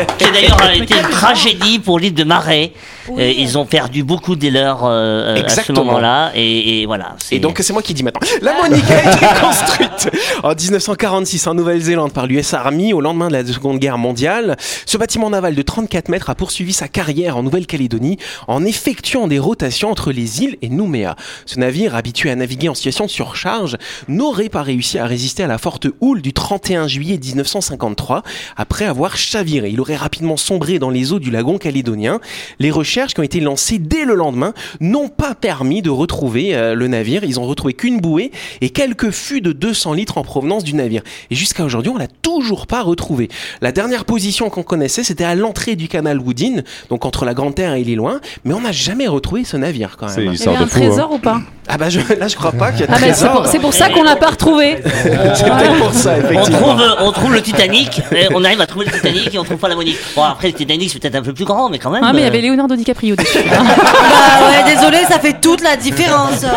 Qui 0.17 0.31
d'ailleurs 0.31 0.61
a 0.61 0.75
été 0.75 0.95
une 0.95 1.09
tragédie 1.09 1.79
pour 1.79 1.99
l'île 1.99 2.13
de 2.13 2.23
Marais. 2.23 2.71
Euh, 3.09 3.33
ils 3.37 3.57
ont 3.57 3.65
perdu 3.65 4.03
beaucoup 4.03 4.35
des 4.35 4.49
leurs 4.49 4.81
euh, 4.83 5.33
à 5.33 5.37
ce 5.37 5.41
Exactement. 5.43 5.85
moment-là. 5.85 6.31
Et, 6.35 6.81
et 6.81 6.85
voilà. 6.85 7.15
Et 7.31 7.39
donc 7.39 7.59
c'est 7.61 7.73
moi 7.73 7.81
qui 7.81 7.93
dis 7.93 8.03
maintenant. 8.03 8.27
La 8.41 8.53
Monique 8.53 8.89
a 8.89 9.11
été 9.13 9.25
construite 9.41 10.09
en 10.43 10.55
1946 10.55 11.47
en 11.47 11.53
Nouvelle-Zélande 11.53 12.13
par 12.13 12.25
l'US 12.25 12.53
Army 12.53 12.93
au 12.93 13.01
lendemain 13.01 13.27
de 13.27 13.33
la 13.33 13.45
Seconde 13.45 13.79
Guerre 13.79 13.97
mondiale. 13.97 14.57
Ce 14.85 14.97
bâtiment 14.97 15.29
naval 15.29 15.53
de 15.55 15.61
34 15.61 16.09
mètres 16.09 16.29
a 16.29 16.35
poursuivi 16.35 16.73
sa 16.73 16.87
carrière 16.87 17.37
en 17.37 17.43
Nouvelle-Calédonie 17.43 18.17
en 18.47 18.65
effectuant 18.65 19.27
des 19.27 19.39
rotations 19.39 19.91
entre 19.91 20.11
les 20.11 20.41
îles 20.41 20.57
et 20.61 20.69
Nouméa. 20.69 21.15
Ce 21.45 21.59
navire, 21.59 21.95
habitué 21.95 22.31
à 22.31 22.35
naviguer 22.35 22.69
en 22.69 22.73
situation 22.73 23.05
de 23.05 23.11
surcharge, 23.11 23.77
n'aurait 24.07 24.49
pas 24.49 24.63
réussi 24.63 24.97
à 24.97 25.05
résister 25.05 25.43
à 25.43 25.47
la 25.47 25.57
forte 25.59 25.87
houle 26.01 26.21
du 26.21 26.33
31 26.33 26.87
juillet 26.87 27.19
1953 27.23 28.23
après 28.57 28.85
avoir 28.85 28.94
chaviré. 29.15 29.69
Il 29.69 29.81
aurait 29.81 29.95
rapidement 29.95 30.37
sombré 30.37 30.79
dans 30.79 30.89
les 30.89 31.13
eaux 31.13 31.19
du 31.19 31.31
lagon 31.31 31.57
calédonien. 31.57 32.19
Les 32.59 32.71
recherches 32.71 33.13
qui 33.13 33.19
ont 33.19 33.23
été 33.23 33.39
lancées 33.39 33.77
dès 33.79 34.05
le 34.05 34.15
lendemain 34.15 34.53
n'ont 34.79 35.09
pas 35.09 35.35
permis 35.35 35.81
de 35.81 35.89
retrouver 35.89 36.55
euh, 36.55 36.73
le 36.75 36.87
navire. 36.87 37.23
Ils 37.23 37.39
ont 37.39 37.45
retrouvé 37.45 37.73
qu'une 37.73 37.99
bouée 37.99 38.31
et 38.61 38.69
quelques 38.69 39.11
fûts 39.11 39.41
de 39.41 39.51
200 39.51 39.93
litres 39.93 40.17
en 40.17 40.23
provenance 40.23 40.63
du 40.63 40.73
navire. 40.73 41.01
Et 41.29 41.35
jusqu'à 41.35 41.63
aujourd'hui, 41.63 41.91
on 41.93 41.97
l'a 41.97 42.07
toujours 42.07 42.67
pas 42.67 42.81
retrouvé. 42.81 43.29
La 43.61 43.71
dernière 43.71 44.05
position 44.05 44.49
qu'on 44.49 44.63
connaissait, 44.63 45.03
c'était 45.03 45.23
à 45.23 45.35
l'entrée 45.35 45.75
du 45.75 45.87
canal 45.87 46.19
Woodin, 46.19 46.61
donc 46.89 47.05
entre 47.05 47.25
la 47.25 47.33
Grande 47.33 47.55
Terre 47.55 47.73
et 47.73 47.83
les 47.83 47.95
Loin, 47.95 48.19
mais 48.43 48.53
on 48.53 48.61
n'a 48.61 48.71
jamais 48.71 49.07
retrouvé 49.07 49.43
ce 49.43 49.57
navire 49.57 49.95
quand 49.97 50.07
C'est 50.09 50.21
même. 50.21 50.31
une 50.31 50.37
sorte 50.37 50.57
un 50.57 50.63
hein. 50.63 50.67
trésor 50.67 51.11
ou 51.13 51.19
pas? 51.19 51.41
Ah 51.67 51.77
bah 51.77 51.89
je, 51.89 51.99
là, 52.19 52.27
je 52.27 52.35
crois 52.35 52.51
pas 52.51 52.71
qu'il 52.71 52.81
y 52.81 52.83
a 52.83 52.87
de 52.87 52.91
Ah 52.95 52.97
bah, 52.99 53.13
c'est 53.13 53.27
pour, 53.27 53.47
c'est 53.47 53.59
pour 53.59 53.73
ça 53.73 53.89
qu'on 53.89 54.03
l'a 54.03 54.15
pas 54.15 54.29
retrouvé. 54.29 54.77
C'est 54.83 55.09
peut-être 55.49 55.77
pour 55.79 55.93
ça, 55.93 56.13
On 56.15 56.19
effectivement. 56.31 56.59
trouve, 56.59 56.83
on 57.01 57.11
trouve 57.11 57.33
le 57.33 57.41
Titanic, 57.41 58.01
et 58.11 58.27
on 58.33 58.43
arrive 58.43 58.61
à 58.61 58.67
trouver 58.67 58.85
le 58.85 58.91
Titanic 58.91 59.33
et 59.33 59.39
on 59.39 59.43
trouve 59.43 59.57
pas 59.57 59.67
la 59.67 59.75
Monique. 59.75 59.97
Bon, 60.15 60.23
après, 60.23 60.49
le 60.49 60.53
Titanic, 60.53 60.91
c'est 60.91 60.99
peut-être 60.99 61.15
un 61.15 61.21
peu 61.23 61.33
plus 61.33 61.45
grand, 61.45 61.69
mais 61.69 61.79
quand 61.79 61.89
même. 61.89 62.03
Ah 62.05 62.11
mais 62.13 62.19
il 62.19 62.21
y 62.21 62.25
euh, 62.25 62.29
avait 62.29 62.41
Leonardo 62.41 62.75
DiCaprio 62.75 63.15
dessus. 63.15 63.39
Bah 63.49 63.57
ouais, 64.67 64.75
désolé, 64.75 64.99
ça 65.09 65.19
fait 65.19 65.41
toute 65.41 65.61
la 65.61 65.75
différence. 65.75 66.43
Euh, 66.43 66.47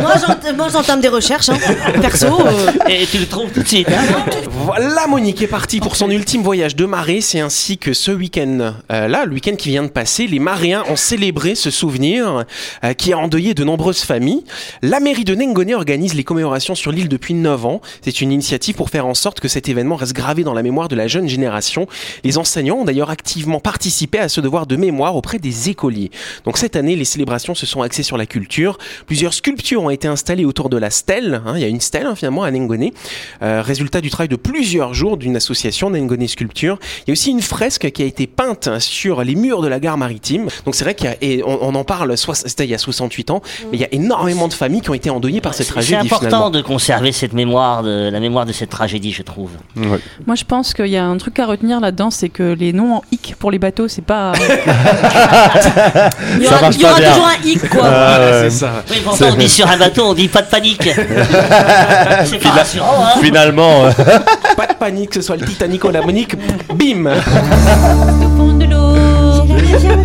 moi, 0.00 0.12
j'ent- 0.20 0.52
moi, 0.56 0.68
j'entame 0.72 1.00
des 1.00 1.08
recherches, 1.08 1.48
hein. 1.48 1.58
perso. 2.00 2.26
euh. 2.46 2.72
Et 2.88 3.06
tu 3.06 3.18
le 3.18 3.26
trouves 3.26 3.50
tout 3.50 3.62
de 3.62 3.68
suite. 3.68 3.88
hein. 3.88 4.24
Voilà, 4.50 5.06
Monique 5.06 5.40
est 5.42 5.46
partie 5.46 5.80
pour 5.80 5.96
son 5.96 6.10
ultime 6.10 6.42
voyage 6.42 6.76
de 6.76 6.84
marée. 6.86 7.20
C'est 7.20 7.40
ainsi 7.40 7.78
que 7.78 7.92
ce 7.92 8.10
week-end, 8.10 8.74
euh, 8.92 9.08
là, 9.08 9.24
le 9.24 9.32
week-end 9.34 9.54
qui 9.56 9.68
vient 9.70 9.82
de 9.84 9.88
passer, 9.88 10.26
les 10.26 10.38
maréens 10.38 10.82
ont 10.88 10.96
célébré 10.96 11.54
ce 11.54 11.70
souvenir 11.70 12.44
euh, 12.84 12.92
qui 12.94 13.12
a 13.12 13.18
endeuillé 13.18 13.54
de 13.54 13.64
nombreuses 13.64 14.02
familles. 14.02 14.44
La 14.82 15.00
mairie 15.00 15.24
de 15.24 15.34
Nengoné 15.34 15.74
organise 15.74 16.14
les 16.14 16.24
commémorations 16.24 16.74
sur 16.74 16.92
l'île 16.92 17.08
depuis 17.08 17.34
9 17.34 17.64
ans. 17.66 17.80
C'est 18.02 18.20
une 18.20 18.32
initiative 18.32 18.74
pour 18.74 18.90
faire 18.90 19.06
en 19.06 19.14
sorte 19.14 19.40
que 19.40 19.48
cet 19.48 19.68
événement 19.68 19.96
reste 19.96 20.12
gravé 20.14 20.42
dans 20.44 20.54
la 20.54 20.62
mémoire 20.62 20.88
de 20.88 20.96
la 20.96 21.06
jeune 21.08 21.28
génération. 21.28 21.86
Les 22.24 22.38
enseignants 22.38 22.76
ont 22.78 22.84
d'ailleurs 22.84 23.10
activement 23.10 23.60
participé 23.60 24.18
à 24.18 24.28
ce 24.28 24.40
devoir 24.40 24.66
de 24.66 24.76
mémoire 24.76 25.16
auprès 25.16 25.38
des 25.38 25.68
écoliers. 25.70 26.10
Donc 26.44 26.58
cette 26.58 26.76
année, 26.76 26.96
les 26.96 27.04
célébrations 27.04 27.54
se 27.54 27.66
sont 27.66 27.82
axées 27.82 28.02
sur 28.02 28.16
la 28.16 28.26
culture. 28.26 28.78
Plusieurs 29.06 29.34
sculptures 29.34 29.75
ont 29.76 29.90
été 29.90 30.08
installées 30.08 30.44
autour 30.44 30.68
de 30.68 30.76
la 30.76 30.90
stèle. 30.90 31.42
hein, 31.46 31.52
il 31.56 31.60
y 31.60 31.64
a 31.64 31.68
une 31.68 31.80
stèle 31.80 32.06
hein, 32.06 32.14
finalement 32.14 32.42
à 32.42 32.50
Nengone. 32.50 32.90
Euh, 33.42 33.62
résultat 33.62 34.00
du 34.00 34.10
travail 34.10 34.28
de 34.28 34.36
plusieurs 34.36 34.94
jours 34.94 35.16
d'une 35.16 35.36
association 35.36 35.90
Nengone 35.90 36.26
Sculpture. 36.28 36.78
Il 37.06 37.08
y 37.08 37.10
a 37.10 37.12
aussi 37.12 37.30
une 37.30 37.42
fresque 37.42 37.90
qui 37.90 38.02
a 38.02 38.06
été 38.06 38.26
peinte 38.26 38.68
sur 38.78 39.22
les 39.24 39.34
murs 39.34 39.62
de 39.62 39.68
la 39.68 39.78
gare 39.80 39.96
maritime. 39.98 40.48
Donc 40.64 40.74
c'est 40.74 40.84
vrai 40.84 40.94
qu'il 40.94 41.06
y 41.06 41.12
a, 41.12 41.16
et 41.20 41.42
on, 41.44 41.58
on 41.62 41.74
en 41.74 41.84
parle, 41.84 42.16
c'était 42.16 42.64
il 42.64 42.70
y 42.70 42.74
a 42.74 42.78
68 42.78 43.30
ans, 43.30 43.42
mais 43.70 43.76
il 43.78 43.80
y 43.80 43.84
a 43.84 43.92
énormément 43.92 44.48
de 44.48 44.52
familles 44.54 44.80
qui 44.80 44.90
ont 44.90 44.94
été 44.94 45.10
endeuillées 45.10 45.40
par 45.40 45.54
cette 45.54 45.66
C'est 45.66 45.72
tragédie 45.72 45.94
important 46.06 46.26
finalement. 46.26 46.50
de 46.50 46.60
conserver 46.62 47.12
cette 47.12 47.32
mémoire, 47.32 47.82
de, 47.82 48.10
la 48.10 48.20
mémoire 48.20 48.46
de 48.46 48.52
cette 48.52 48.70
tragédie, 48.70 49.12
je 49.12 49.22
trouve. 49.22 49.50
Moi, 49.74 50.34
je 50.36 50.44
pense 50.44 50.74
qu'il 50.74 50.86
y 50.86 50.96
a 50.96 51.04
un 51.04 51.16
truc 51.16 51.38
à 51.38 51.46
retenir 51.46 51.80
là-dedans, 51.80 52.10
c'est 52.10 52.28
que 52.28 52.52
les 52.58 52.72
noms 52.72 52.96
en 52.96 53.02
hic 53.12 53.34
pour 53.38 53.50
les 53.50 53.58
bateaux, 53.58 53.88
c'est 53.88 54.02
pas. 54.04 54.32
Il 56.36 56.42
y 56.42 56.46
Ça 56.46 56.52
aura, 56.52 56.60
marche 56.62 56.76
il 56.76 56.82
y 56.82 56.84
aura 56.84 57.00
toujours 57.00 57.26
un 57.26 57.46
hic, 57.46 57.68
quoi. 57.68 57.82
Ouais. 57.82 58.40
c'est 58.42 58.50
ça. 58.50 58.84
Oui, 58.90 58.96
pourtant, 59.04 59.26
on 59.32 59.34
dit 59.36 59.48
sur 59.48 59.65
un 59.66 59.76
bateau, 59.76 60.10
on 60.10 60.14
dit 60.14 60.28
pas 60.28 60.42
de 60.42 60.48
panique. 60.48 60.82
c'est 62.24 62.42
pas 62.42 62.50
rassurant, 62.50 63.04
hein. 63.04 63.20
Finalement, 63.22 63.86
euh, 63.86 63.90
Pas 64.56 64.66
de 64.66 64.74
panique, 64.78 65.10
que 65.10 65.16
ce 65.16 65.22
soit 65.22 65.36
le 65.36 65.44
Titanic 65.46 65.84
ou 65.84 65.90
la 65.90 66.02
Monique, 66.02 66.34
bim. 66.74 67.12
Deuxième 69.68 70.04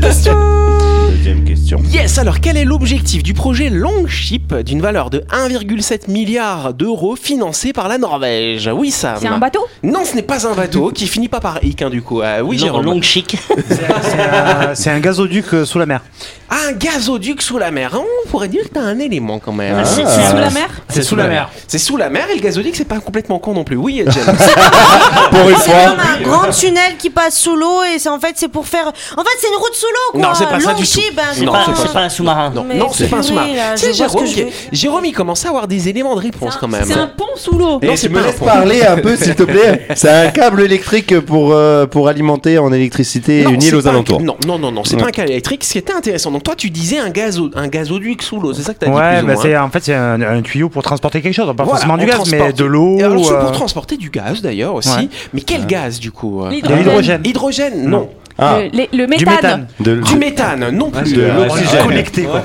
question. 1.43 1.81
Yes, 1.91 2.17
alors 2.17 2.39
quel 2.39 2.57
est 2.57 2.65
l'objectif 2.65 3.23
du 3.23 3.33
projet 3.33 3.69
Longship 3.69 4.40
d'une 4.63 4.81
valeur 4.81 5.09
de 5.09 5.19
1,7 5.31 6.09
milliard 6.11 6.73
d'euros 6.73 7.15
financé 7.15 7.73
par 7.73 7.87
la 7.87 7.97
Norvège 7.97 8.69
Oui, 8.73 8.91
Sam. 8.91 9.17
C'est 9.19 9.27
un 9.27 9.37
bateau? 9.37 9.65
Non, 9.83 10.03
ce 10.05 10.15
n'est 10.15 10.21
pas 10.21 10.45
un 10.47 10.53
bateau 10.53 10.91
qui 10.91 11.07
finit 11.07 11.27
pas 11.29 11.39
par 11.39 11.63
hic, 11.63 11.81
hein, 11.81 11.89
du 11.89 12.01
coup. 12.01 12.21
Euh, 12.21 12.41
oui, 12.41 12.57
Long, 12.57 12.63
Jérôme. 12.65 12.85
long 12.85 13.01
chic. 13.01 13.37
C'est 14.73 14.89
un- 14.89 14.99
gazoduc 14.99 15.45
euh, 15.53 15.65
sous 15.65 15.79
la 15.79 15.85
mer. 15.85 16.01
Ah, 16.49 16.55
un 16.69 16.71
gazoduc 16.73 17.41
sous 17.41 17.57
la 17.57 17.71
mer. 17.71 17.91
On 18.25 18.29
pourrait 18.29 18.47
dire 18.49 18.63
que 18.63 18.69
t'as 18.69 18.81
un 18.81 18.99
élément 18.99 19.39
quand 19.39 19.53
même. 19.53 19.77
Ah, 19.79 19.85
c'est- 19.85 20.05
C'est 20.05 20.29
sous 20.29 20.35
la 20.35 20.49
mer? 20.49 20.67
C'est 20.89 21.01
sous 21.03 21.15
la 21.15 21.27
mer. 21.27 21.49
C'est 21.67 21.77
sous 21.79 21.97
la 21.97 22.09
mer 22.09 22.27
et 22.31 22.35
le 22.35 22.41
gazoduc, 22.41 22.75
c'est 22.75 22.85
pas 22.87 22.99
complètement 22.99 23.39
con 23.39 23.53
non 23.53 23.63
plus. 23.63 23.77
Oui, 23.77 24.03
James. 24.05 24.13
Pour 25.31 25.49
une 25.49 25.55
C'est 25.57 25.71
fois. 25.71 25.89
comme 25.91 25.99
un 25.99 26.21
grand 26.21 26.51
tunnel 26.51 26.97
qui 26.99 27.09
passe 27.09 27.37
sous 27.37 27.55
l'eau 27.55 27.83
et 27.83 27.99
c'est 27.99 28.09
en 28.09 28.19
fait 28.19 28.33
c'est 28.35 28.47
pour 28.49 28.67
faire. 28.67 28.87
En 28.87 29.21
fait 29.23 29.29
c'est 29.39 29.47
une 29.47 29.55
route 29.55 29.73
sous 29.73 29.85
l'eau 29.87 30.11
quoi. 30.11 30.21
Non, 30.21 30.33
c'est 30.35 30.45
pas 30.45 30.59
ça 30.59 30.73
du 30.73 30.83
tout. 30.87 30.99
ben, 31.15 31.23
C'est 31.33 31.45
Non, 31.45 31.51
pas, 31.53 31.63
c'est 31.65 31.71
pas 31.71 31.77
c'est 31.87 31.93
pas 31.93 31.99
un 32.01 32.09
sous-marin. 32.09 32.49
non, 32.53 32.65
non, 32.75 32.89
c'est 32.93 33.07
pas 33.07 33.17
un 33.17 33.21
sous-marin. 33.23 33.47
C'est 33.75 33.93
Jérôme 33.93 34.25
qui- 34.25 34.40
Jérôme, 34.71 35.05
il 35.05 35.11
commence 35.13 35.45
à 35.45 35.49
avoir 35.49 35.67
des 35.67 35.89
éléments 35.89 36.15
de 36.15 36.21
réponse 36.21 36.57
quand 36.57 36.67
même. 36.67 36.83
C'est 36.85 36.93
un 36.93 37.07
pont 37.07 37.25
sous 37.35 37.57
l'eau. 37.57 37.79
Non, 37.81 37.93
Et 37.93 37.95
c'est 37.97 38.09
me 38.09 38.21
pont. 38.21 38.45
parler 38.45 38.81
un 38.83 38.97
peu, 38.97 39.15
s'il 39.15 39.35
te 39.35 39.43
plaît 39.43 39.87
C'est 39.95 40.09
un 40.09 40.29
câble 40.29 40.61
électrique 40.61 41.19
pour, 41.21 41.51
euh, 41.53 41.85
pour 41.85 42.07
alimenter 42.07 42.57
en 42.57 42.71
électricité 42.73 43.43
Non, 43.43 43.51
une 43.51 43.61
c'est 43.61 43.67
île 43.69 43.75
aux 43.75 43.81
pas 43.81 43.89
un- 43.89 43.91
alentours. 43.93 44.21
Non, 44.21 44.35
non, 44.47 44.59
non, 44.59 44.71
non, 44.71 44.83
c'est 44.83 44.97
pas 44.97 45.07
un 45.07 45.11
câble 45.11 45.31
électrique. 45.31 45.63
Ce 45.63 45.71
qui 45.73 45.77
était 45.77 45.93
intéressant. 45.93 46.31
Donc 46.31 46.43
toi, 46.43 46.55
tu 46.55 46.69
disais 46.69 46.97
un 46.99 47.09
gazo, 47.09 47.49
un 47.55 47.67
gazoduc 47.67 48.21
sous 48.23 48.39
l'eau. 48.39 48.53
C'est 48.53 48.63
ça 48.63 48.73
que 48.73 48.79
t'as 48.79 48.87
dit 48.87 48.91
Ouais, 48.91 49.13
plus 49.17 49.23
ou 49.23 49.27
bah 49.27 49.33
moins. 49.33 49.41
c'est 49.43 49.57
en 49.57 49.69
fait 49.69 49.83
c'est 49.83 49.93
un, 49.93 50.21
un 50.21 50.41
tuyau 50.41 50.69
pour 50.69 50.83
transporter 50.83 51.21
quelque 51.21 51.33
chose, 51.33 51.47
pas 51.47 51.63
Voilà, 51.63 51.71
forcément 51.71 51.97
du 51.97 52.03
on 52.05 52.07
gaz, 52.07 52.17
mais 52.31 52.37
transporte- 52.37 52.57
de 52.57 52.65
l'eau. 52.65 52.97
Et 52.99 53.03
Alors 53.03 53.25
c'est 53.25 53.33
euh, 53.33 53.41
pour 53.41 53.51
transporter 53.51 53.97
du 53.97 54.09
gaz 54.09 54.41
d'ailleurs 54.41 54.75
aussi. 54.75 54.89
Ouais. 54.89 55.09
Mais 55.33 55.41
quel 55.41 55.65
gaz 55.65 55.99
du 55.99 56.11
coup 56.11 56.43
euh 56.43 56.49
de 56.49 56.55
l'hydrogène, 56.75 57.21
Hydrogène, 57.23 57.89
non. 57.89 58.09
Ah, 58.37 58.57
Le, 58.59 58.69
les- 58.73 58.89
le 58.93 59.05
du 59.05 59.07
méthane. 59.07 59.35
méthane. 59.35 59.67
de, 59.79 59.95
Du 60.01 60.15
méthane, 60.15 60.69
non 60.71 60.89
plus. 60.89 61.13
de 61.13 61.21
Euh, 61.21 61.45
l'oxygène. 61.45 61.83
Connecté 61.85 62.23
quoi. 62.23 62.41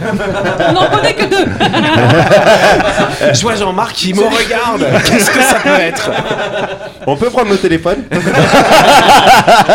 On 0.68 0.72
n'en 0.72 0.86
connaît 0.86 1.14
que 1.14 1.24
deux. 1.24 1.46
Je 3.32 3.40
vois 3.42 3.54
Jean-Marc 3.56 3.92
qui 3.94 4.12
me 4.14 4.20
regarde. 4.22 4.84
Qu'est-ce 5.04 5.30
que 5.30 5.40
ça 5.42 5.56
peut 5.62 5.80
être 5.80 6.10
On 7.06 7.16
peut 7.16 7.30
prendre 7.30 7.48
nos 7.50 7.56
téléphones 7.56 8.02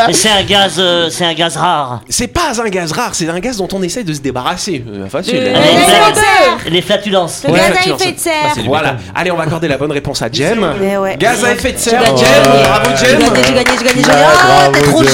Mais 0.07 0.13
c'est 0.13 0.29
un 0.29 0.43
gaz, 0.43 0.75
euh, 0.77 1.09
c'est 1.09 1.25
un 1.25 1.33
gaz 1.33 1.57
rare. 1.57 2.01
C'est 2.09 2.27
pas 2.27 2.51
un 2.63 2.69
gaz 2.69 2.91
rare, 2.91 3.11
c'est 3.13 3.29
un 3.29 3.39
gaz 3.39 3.57
dont 3.57 3.67
on 3.73 3.81
essaie 3.81 4.03
de 4.03 4.13
se 4.13 4.19
débarrasser. 4.21 4.83
Euh, 4.87 5.07
Facile. 5.07 5.37
Le-. 5.39 6.63
Les, 6.65 6.71
les 6.71 6.81
flatulences. 6.81 7.43
Le 7.47 7.53
Ouais, 7.53 7.59
gaz 7.59 7.77
à 7.77 7.89
effet 7.95 8.11
de 8.11 8.19
serre. 8.19 8.53
Voilà. 8.65 8.95
Allez, 9.15 9.31
on 9.31 9.37
va 9.37 9.43
accorder 9.43 9.67
la 9.67 9.77
bonne 9.77 9.91
réponse 9.91 10.21
à 10.21 10.29
Jem. 10.31 10.61
Ouais. 10.99 11.15
Gaz 11.17 11.43
à 11.45 11.51
effet 11.53 11.71
de 11.73 11.77
serre, 11.77 12.01
J'ai 12.05 12.11
gagné. 12.11 12.25
Jem. 12.25 12.63
Bravo 12.63 12.89
J'ai 12.95 13.05
Jem. 13.05 13.19
gagné, 13.19 13.43
j'ai 13.47 13.53
gagné, 13.53 13.63
j'ai 13.79 13.85
gagné, 13.85 14.03
j'ai 14.03 14.09
gagné. 14.09 14.23
Ah, 14.23 14.69
t'es 14.73 14.81
trop 14.81 15.01
là 15.01 15.09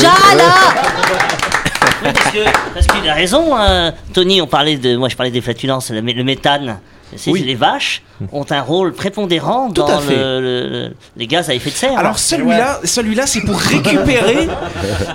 parce 2.13 2.87
qu'il 2.87 3.09
a 3.09 3.13
raison, 3.13 3.55
hein. 3.55 3.93
Tony. 4.13 4.41
On 4.41 4.47
parlait 4.47 4.77
de, 4.77 4.95
moi 4.95 5.09
je 5.09 5.15
parlais 5.15 5.31
des 5.31 5.41
flatulences, 5.41 5.91
le 5.91 6.01
méthane. 6.23 6.79
C'est 7.15 7.31
Oui. 7.31 7.41
les 7.43 7.55
vaches 7.55 8.01
ont 8.33 8.45
un 8.49 8.61
rôle 8.61 8.93
prépondérant 8.93 9.67
Tout 9.69 9.81
dans 9.81 9.99
fait. 9.99 10.15
le- 10.15 10.41
le- 10.41 10.69
le- 10.69 10.93
les 11.15 11.27
gaz 11.27 11.49
à 11.49 11.53
effet 11.53 11.69
de 11.69 11.75
serre. 11.75 11.97
Alors 11.97 12.19
celui-là, 12.19 12.79
celui-là, 12.83 13.25
c'est 13.27 13.41
pour 13.41 13.57
récupérer, 13.59 14.47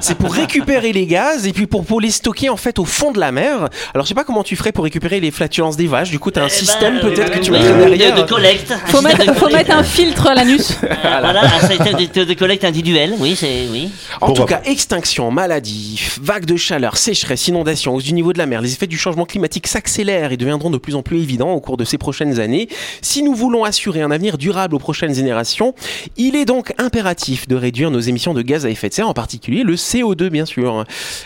c'est 0.01 0.17
pour 0.17 0.33
récupérer 0.33 0.93
les 0.93 1.07
gaz 1.07 1.47
et 1.47 1.53
puis 1.53 1.67
pour, 1.67 1.85
pour 1.85 2.01
les 2.01 2.11
stocker 2.11 2.49
en 2.49 2.57
fait 2.57 2.79
au 2.79 2.85
fond 2.85 3.13
de 3.13 3.21
la 3.21 3.33
mer. 3.33 3.69
Alors 3.95 4.05
je 4.05 4.09
sais 4.09 4.15
pas 4.15 4.25
comment 4.25 4.43
tu 4.43 4.57
ferais 4.57 4.73
pour 4.73 4.85
récupérer 4.85 5.21
les 5.21 5.31
flatulences 5.31 5.77
des 5.77 5.87
vaches. 5.87 6.11
Du 6.11 6.19
coup, 6.19 6.31
t'as 6.31 6.43
un 6.43 6.47
Eh 6.47 6.49
ben, 6.49 6.55
système 6.55 7.01
peut-être 7.01 7.31
que 7.31 7.39
tu 7.41 7.51
oui, 7.51 7.59
mettrais 7.59 7.75
de- 7.75 7.97
derrière. 7.97 8.15
De, 8.15 8.23
collecte. 8.29 8.73
Faut 8.87 9.03
mettre, 9.03 9.19
de 9.27 9.33
faut 9.33 9.47
collecte. 9.47 9.69
mettre 9.69 9.77
un 9.79 9.83
filtre 9.85 10.27
à 10.29 10.35
l'anus. 10.35 10.79
Euh, 10.83 10.87
voilà, 11.03 11.43
un 11.45 11.69
système 11.69 11.97
de, 12.15 12.25
de 12.25 12.35
collecte 12.35 12.65
individuel. 12.65 13.15
Oui, 13.19 13.37
c'est 13.39 13.67
oui. 13.71 13.91
En 14.21 14.33
tout 14.33 14.45
cas, 14.45 14.61
extinction, 14.65 15.31
maladie, 15.31 16.01
vagues 16.21 16.47
de 16.47 16.57
chaleur, 16.57 16.97
sécheresse, 16.97 17.49
inondations, 17.49 17.95
hausse 17.95 18.05
du 18.05 18.13
niveau 18.15 18.33
de 18.33 18.39
la 18.39 18.47
mer, 18.47 18.61
les 18.63 18.73
effets 18.73 18.87
du 18.87 18.97
changement 18.99 19.25
climatique 19.27 19.67
s'accélèrent 19.67 20.33
et 20.33 20.37
deviendront 20.37 20.71
de 20.71 20.79
plus 20.79 20.95
en 20.95 21.03
plus 21.03 21.19
évidents 21.19 21.51
au 21.53 21.61
cours 21.61 21.77
de 21.77 21.82
ces 21.85 21.99
prochaines 21.99 22.41
années. 22.41 22.69
Si 23.01 23.23
nous 23.23 23.35
voulons 23.35 23.65
assurer 23.65 24.03
un 24.03 24.11
avenir 24.11 24.39
durable 24.39 24.75
aux 24.75 24.79
prochaines 24.79 25.15
générations, 25.15 25.75
il 26.17 26.37
est 26.37 26.45
donc 26.45 26.73
impératif 26.79 27.49
de 27.49 27.57
réduire 27.57 27.91
nos 27.91 28.01
émissions 28.01 28.35
de 28.35 28.43
gaz 28.43 28.67
à 28.67 28.71
effet 28.71 28.89
de 28.89 28.95
serre, 28.95 29.09
en 29.09 29.15
particulier 29.15 29.63
le 29.63 29.75
CO2 29.75 30.29
bien 30.29 30.47
sûr. 30.47 30.85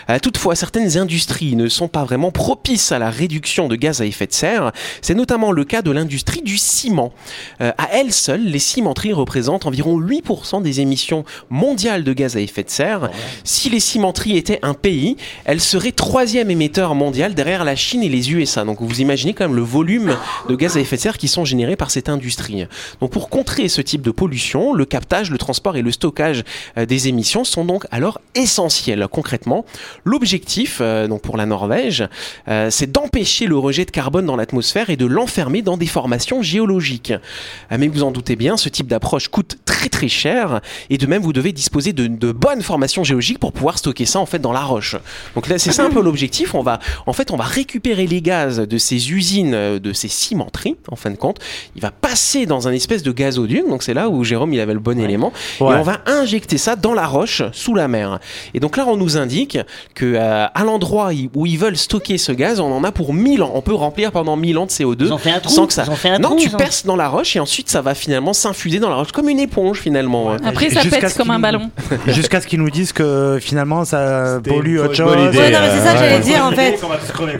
Euh, 0.09 0.19
toutefois, 0.19 0.55
certaines 0.55 0.97
industries 0.97 1.55
ne 1.55 1.67
sont 1.67 1.87
pas 1.87 2.03
vraiment 2.03 2.31
propices 2.31 2.91
à 2.91 2.99
la 2.99 3.09
réduction 3.09 3.67
de 3.67 3.75
gaz 3.75 4.01
à 4.01 4.05
effet 4.05 4.27
de 4.27 4.33
serre. 4.33 4.71
C'est 5.01 5.15
notamment 5.15 5.51
le 5.51 5.63
cas 5.63 5.81
de 5.81 5.91
l'industrie 5.91 6.41
du 6.41 6.57
ciment. 6.57 7.11
Euh, 7.61 7.71
à 7.77 7.89
elles 7.93 8.13
seules, 8.13 8.45
les 8.45 8.59
cimenteries 8.59 9.13
représentent 9.13 9.65
environ 9.65 9.99
8% 9.99 10.61
des 10.61 10.81
émissions 10.81 11.25
mondiales 11.49 12.03
de 12.03 12.13
gaz 12.13 12.35
à 12.35 12.39
effet 12.39 12.63
de 12.63 12.69
serre. 12.69 13.09
Si 13.43 13.69
les 13.69 13.79
cimenteries 13.79 14.37
étaient 14.37 14.59
un 14.61 14.73
pays, 14.73 15.17
elles 15.45 15.61
seraient 15.61 15.91
troisième 15.91 16.51
émetteur 16.51 16.95
mondial 16.95 17.33
derrière 17.33 17.63
la 17.63 17.75
Chine 17.75 18.03
et 18.03 18.09
les 18.09 18.31
USA. 18.31 18.63
Donc 18.63 18.81
vous 18.81 19.01
imaginez 19.01 19.33
quand 19.33 19.45
même 19.45 19.55
le 19.55 19.61
volume 19.61 20.15
de 20.47 20.55
gaz 20.55 20.77
à 20.77 20.79
effet 20.79 20.95
de 20.95 21.01
serre 21.01 21.17
qui 21.17 21.27
sont 21.27 21.45
générés 21.45 21.75
par 21.75 21.91
cette 21.91 22.09
industrie. 22.09 22.65
Donc 23.01 23.11
pour 23.11 23.29
contrer 23.29 23.67
ce 23.67 23.81
type 23.81 24.01
de 24.01 24.11
pollution, 24.11 24.73
le 24.73 24.85
captage, 24.85 25.29
le 25.29 25.37
transport 25.37 25.75
et 25.75 25.81
le 25.81 25.91
stockage 25.91 26.43
euh, 26.77 26.85
des 26.85 27.07
émissions 27.07 27.43
sont 27.43 27.65
donc 27.65 27.85
alors 27.91 28.21
essentiels. 28.35 29.07
Concrètement, 29.11 29.65
l'objectif 30.03 30.79
euh, 30.81 31.07
donc 31.07 31.21
pour 31.21 31.37
la 31.37 31.45
Norvège, 31.45 32.07
euh, 32.47 32.69
c'est 32.69 32.91
d'empêcher 32.91 33.45
le 33.45 33.57
rejet 33.57 33.85
de 33.85 33.91
carbone 33.91 34.25
dans 34.25 34.35
l'atmosphère 34.35 34.89
et 34.89 34.95
de 34.95 35.05
l'enfermer 35.05 35.61
dans 35.61 35.77
des 35.77 35.87
formations 35.87 36.41
géologiques. 36.41 37.13
Mais 37.71 37.87
vous 37.87 38.03
en 38.03 38.11
doutez 38.11 38.35
bien, 38.35 38.57
ce 38.57 38.69
type 38.69 38.87
d'approche 38.87 39.27
coûte 39.27 39.57
très 39.65 39.89
très 39.89 40.07
cher 40.07 40.61
et 40.89 40.97
de 40.97 41.05
même 41.05 41.21
vous 41.21 41.33
devez 41.33 41.51
disposer 41.51 41.93
de, 41.93 42.31
bonnes 42.31 42.61
formations 42.61 43.03
géologiques 43.03 43.39
pour 43.39 43.51
pouvoir 43.51 43.77
stocker 43.77 44.05
ça 44.05 44.19
en 44.19 44.25
fait 44.25 44.39
dans 44.39 44.51
la 44.51 44.61
roche. 44.61 44.95
Donc 45.35 45.47
là 45.47 45.57
c'est 45.57 45.71
ça 45.71 45.85
un 45.85 45.89
peu 45.89 46.01
l'objectif. 46.01 46.55
On 46.55 46.61
va 46.61 46.79
en 47.05 47.13
fait 47.13 47.31
on 47.31 47.37
va 47.37 47.43
récupérer 47.43 48.07
les 48.07 48.21
gaz 48.21 48.59
de 48.59 48.77
ces 48.77 49.11
usines, 49.11 49.79
de 49.79 49.93
ces 49.93 50.07
en 50.41 50.95
fin 50.95 51.09
de 51.11 51.15
compte. 51.17 51.37
Il 51.75 51.81
va 51.81 51.91
passer 51.91 52.45
dans 52.45 52.67
un 52.67 52.71
espèce 52.71 53.03
de 53.03 53.11
gazoduc. 53.11 53.67
Donc 53.69 53.83
c'est 53.83 53.93
là 53.93 54.09
où 54.09 54.23
Jérôme 54.23 54.53
il 54.53 54.59
avait 54.59 54.73
le 54.73 54.79
bon 54.79 54.99
élément 54.99 55.31
Ouais. 55.59 55.75
et 55.75 55.79
on 55.79 55.83
va 55.83 55.97
injecter 56.05 56.57
ça 56.57 56.75
dans 56.75 56.93
la 56.93 57.05
roche 57.07 57.41
sous 57.53 57.73
la 57.75 57.87
mer. 57.87 58.19
Et 58.53 58.59
donc 58.59 58.77
là 58.77 58.85
on 58.87 58.97
nous 58.97 59.17
indique 59.17 59.57
que 59.95 60.05
euh, 60.15 60.45
à 60.53 60.63
l'endroit 60.63 61.09
où 61.35 61.45
ils 61.45 61.57
veulent 61.57 61.77
stocker 61.77 62.17
ce 62.17 62.31
gaz, 62.31 62.59
on 62.59 62.71
en 62.71 62.83
a 62.83 62.91
pour 62.91 63.13
1000 63.13 63.43
ans. 63.43 63.51
On 63.53 63.61
peut 63.61 63.73
remplir 63.73 64.11
pendant 64.11 64.35
1000 64.35 64.57
ans 64.57 64.65
de 64.65 64.71
CO2 64.71 64.95
Ils 65.05 65.13
ont 65.13 65.17
fait 65.17 65.31
un 65.31 65.39
trou. 65.39 65.51
sans 65.53 65.67
que 65.67 65.73
ça. 65.73 65.83
Ils 65.85 65.91
ont 65.91 65.95
fait 65.95 66.09
un 66.09 66.19
non, 66.19 66.29
trou, 66.29 66.37
tu 66.39 66.47
ils 66.49 66.55
ont- 66.55 66.57
perces 66.57 66.85
dans 66.85 66.95
la 66.95 67.07
roche 67.09 67.35
et 67.35 67.39
ensuite 67.39 67.69
ça 67.69 67.81
va 67.81 67.93
finalement 67.95 68.33
s'infuser 68.33 68.79
dans 68.79 68.89
la 68.89 68.95
roche 68.95 69.11
comme 69.11 69.29
une 69.29 69.39
éponge 69.39 69.79
finalement. 69.79 70.31
Après, 70.43 70.69
ça 70.69 70.81
Jusqu'à 70.81 70.99
pète 71.01 71.09
ce 71.11 71.17
comme 71.17 71.31
un 71.31 71.35
qu'il- 71.35 71.41
ballon. 71.41 71.69
Jusqu'à 72.07 72.41
ce 72.41 72.47
qu'ils 72.47 72.59
nous 72.59 72.69
disent 72.69 72.93
que 72.93 73.37
finalement 73.41 73.85
ça 73.85 74.39
pollue 74.43 74.79
autre 74.79 74.93
chose. 74.95 75.11
Ouais, 75.15 75.51
non, 75.51 75.59
mais 75.61 75.69
c'est 75.71 75.85
ça 75.85 75.93
que 75.93 75.99
j'allais 75.99 76.19
dire 76.19 76.43
en 76.45 76.51
fait. 76.51 76.79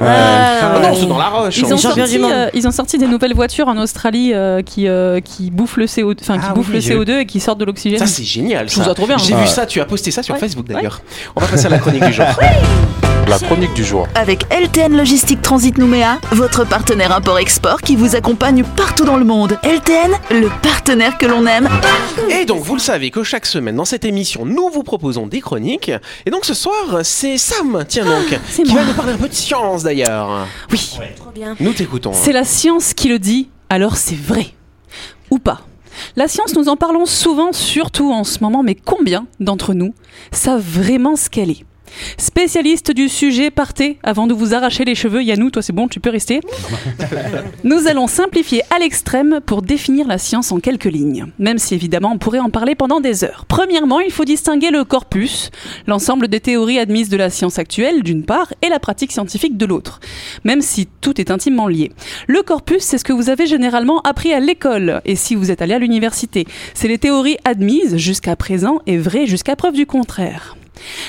Ah 0.01 0.79
non, 0.81 0.89
Ouais, 0.89 0.95
c'est 0.99 1.05
dans 1.07 1.17
la 1.17 1.29
roche. 1.29 1.57
Ils 1.57 1.73
ont, 1.73 1.77
sorti, 1.77 1.99
euh, 2.23 2.49
ils 2.53 2.67
ont 2.67 2.71
sorti 2.71 2.86
des 2.97 3.07
nouvelles 3.07 3.33
voitures 3.33 3.67
en 3.67 3.77
Australie 3.77 4.31
euh, 4.33 4.61
qui, 4.61 4.87
euh, 4.87 5.19
qui 5.19 5.51
bouffent 5.51 5.75
le 5.75 5.85
CO2, 5.85 6.15
enfin 6.21 6.37
qui 6.39 6.45
Ah 6.49 6.53
bouffent 6.53 6.69
oui, 6.69 6.75
le 6.75 6.79
j'ai- 6.79 6.95
CO2 6.95 7.19
et 7.19 7.25
qui 7.25 7.41
sortent 7.41 7.59
de 7.59 7.65
l'oxygène. 7.65 7.99
Ça 7.99 8.07
c'est 8.07 8.23
génial. 8.23 8.69
Je 8.69 8.73
trouve 8.75 8.85
ça. 8.85 8.93
trop 8.93 9.05
bien. 9.07 9.17
J'ai 9.17 9.33
Ah. 9.33 9.41
vu 9.41 9.47
ça. 9.47 9.65
Tu 9.65 9.81
as 9.81 9.85
posté 9.85 10.11
ça 10.11 10.23
sur 10.23 10.35
Ouais. 10.35 10.39
Facebook 10.39 10.65
d'ailleurs. 10.67 11.01
On 11.35 11.41
va 11.41 11.47
passer 11.47 11.65
à 11.65 11.69
la 11.69 11.79
chronique 11.79 12.05
du 12.05 12.13
jour. 12.13 12.25
La 13.27 13.37
chronique 13.39 13.73
du 13.73 13.83
jour. 13.83 14.07
Avec 14.15 14.45
LTN 14.53 14.95
Logistique 14.95 15.41
Transit 15.41 15.77
Nouméa, 15.77 16.19
votre 16.31 16.65
partenaire 16.65 17.11
import-export 17.13 17.81
qui 17.81 17.95
vous 17.97 18.15
accompagne 18.15 18.63
partout 18.63 19.03
dans 19.03 19.17
le 19.17 19.25
monde. 19.25 19.59
LTN, 19.63 20.11
le 20.31 20.49
partenaire 20.61 21.17
que 21.17 21.25
l'on 21.25 21.45
aime. 21.45 21.67
Et 22.29 22.45
donc, 22.45 22.61
vous 22.63 22.75
le 22.75 22.79
savez 22.79 23.11
que 23.11 23.23
chaque 23.23 23.45
semaine 23.45 23.75
dans 23.75 23.83
cette 23.85 24.05
émission, 24.05 24.45
nous 24.45 24.69
vous 24.69 24.83
proposons 24.83 25.27
des 25.27 25.41
chroniques. 25.41 25.91
Et 26.25 26.29
donc, 26.29 26.45
ce 26.45 26.53
soir, 26.53 26.99
c'est 27.03 27.37
Sam, 27.37 27.83
tiens 27.87 28.05
donc, 28.05 28.39
c'est 28.49 28.63
qui 28.63 28.71
moi. 28.71 28.81
va 28.81 28.87
nous 28.87 28.93
parler 28.93 29.13
un 29.13 29.17
peu 29.17 29.27
de 29.27 29.33
science 29.33 29.83
d'ailleurs. 29.83 30.47
Oui, 30.71 30.89
Trop 31.17 31.31
bien. 31.31 31.55
Nous 31.59 31.73
t'écoutons. 31.73 32.13
c'est 32.13 32.33
la 32.33 32.45
science 32.45 32.93
qui 32.93 33.09
le 33.09 33.19
dit, 33.19 33.49
alors 33.69 33.97
c'est 33.97 34.17
vrai. 34.17 34.47
Ou 35.31 35.39
pas. 35.39 35.61
La 36.15 36.27
science, 36.29 36.55
nous 36.55 36.69
en 36.69 36.77
parlons 36.77 37.05
souvent, 37.05 37.51
surtout 37.51 38.13
en 38.13 38.23
ce 38.23 38.39
moment, 38.41 38.63
mais 38.63 38.75
combien 38.75 39.25
d'entre 39.41 39.73
nous 39.73 39.93
savent 40.31 40.61
vraiment 40.65 41.15
ce 41.17 41.29
qu'elle 41.29 41.49
est? 41.49 41.65
Spécialiste 42.17 42.91
du 42.91 43.09
sujet, 43.09 43.51
partez 43.51 43.99
avant 44.03 44.27
de 44.27 44.33
vous 44.33 44.53
arracher 44.53 44.85
les 44.85 44.95
cheveux. 44.95 45.23
Yannou, 45.23 45.49
toi 45.49 45.61
c'est 45.61 45.73
bon, 45.73 45.87
tu 45.87 45.99
peux 45.99 46.09
rester. 46.09 46.41
Nous 47.63 47.87
allons 47.87 48.07
simplifier 48.07 48.61
à 48.73 48.79
l'extrême 48.79 49.39
pour 49.45 49.61
définir 49.61 50.07
la 50.07 50.17
science 50.17 50.51
en 50.51 50.59
quelques 50.59 50.85
lignes, 50.85 51.27
même 51.39 51.57
si 51.57 51.75
évidemment 51.75 52.11
on 52.13 52.17
pourrait 52.17 52.39
en 52.39 52.49
parler 52.49 52.75
pendant 52.75 52.99
des 52.99 53.23
heures. 53.23 53.45
Premièrement, 53.47 53.99
il 53.99 54.11
faut 54.11 54.25
distinguer 54.25 54.71
le 54.71 54.83
corpus, 54.83 55.51
l'ensemble 55.87 56.27
des 56.27 56.39
théories 56.39 56.79
admises 56.79 57.09
de 57.09 57.17
la 57.17 57.29
science 57.29 57.59
actuelle 57.59 58.03
d'une 58.03 58.23
part 58.23 58.53
et 58.61 58.69
la 58.69 58.79
pratique 58.79 59.11
scientifique 59.11 59.57
de 59.57 59.65
l'autre, 59.65 59.99
même 60.43 60.61
si 60.61 60.87
tout 61.01 61.19
est 61.19 61.31
intimement 61.31 61.67
lié. 61.67 61.91
Le 62.27 62.41
corpus, 62.41 62.83
c'est 62.83 62.97
ce 62.97 63.03
que 63.03 63.13
vous 63.13 63.29
avez 63.29 63.47
généralement 63.47 64.01
appris 64.01 64.33
à 64.33 64.39
l'école 64.39 65.01
et 65.05 65.15
si 65.15 65.35
vous 65.35 65.51
êtes 65.51 65.61
allé 65.61 65.73
à 65.73 65.79
l'université. 65.79 66.45
C'est 66.73 66.87
les 66.87 66.97
théories 66.97 67.37
admises 67.45 67.97
jusqu'à 67.97 68.35
présent 68.35 68.79
et 68.85 68.97
vraies 68.97 69.27
jusqu'à 69.27 69.55
preuve 69.55 69.73
du 69.73 69.85
contraire. 69.85 70.55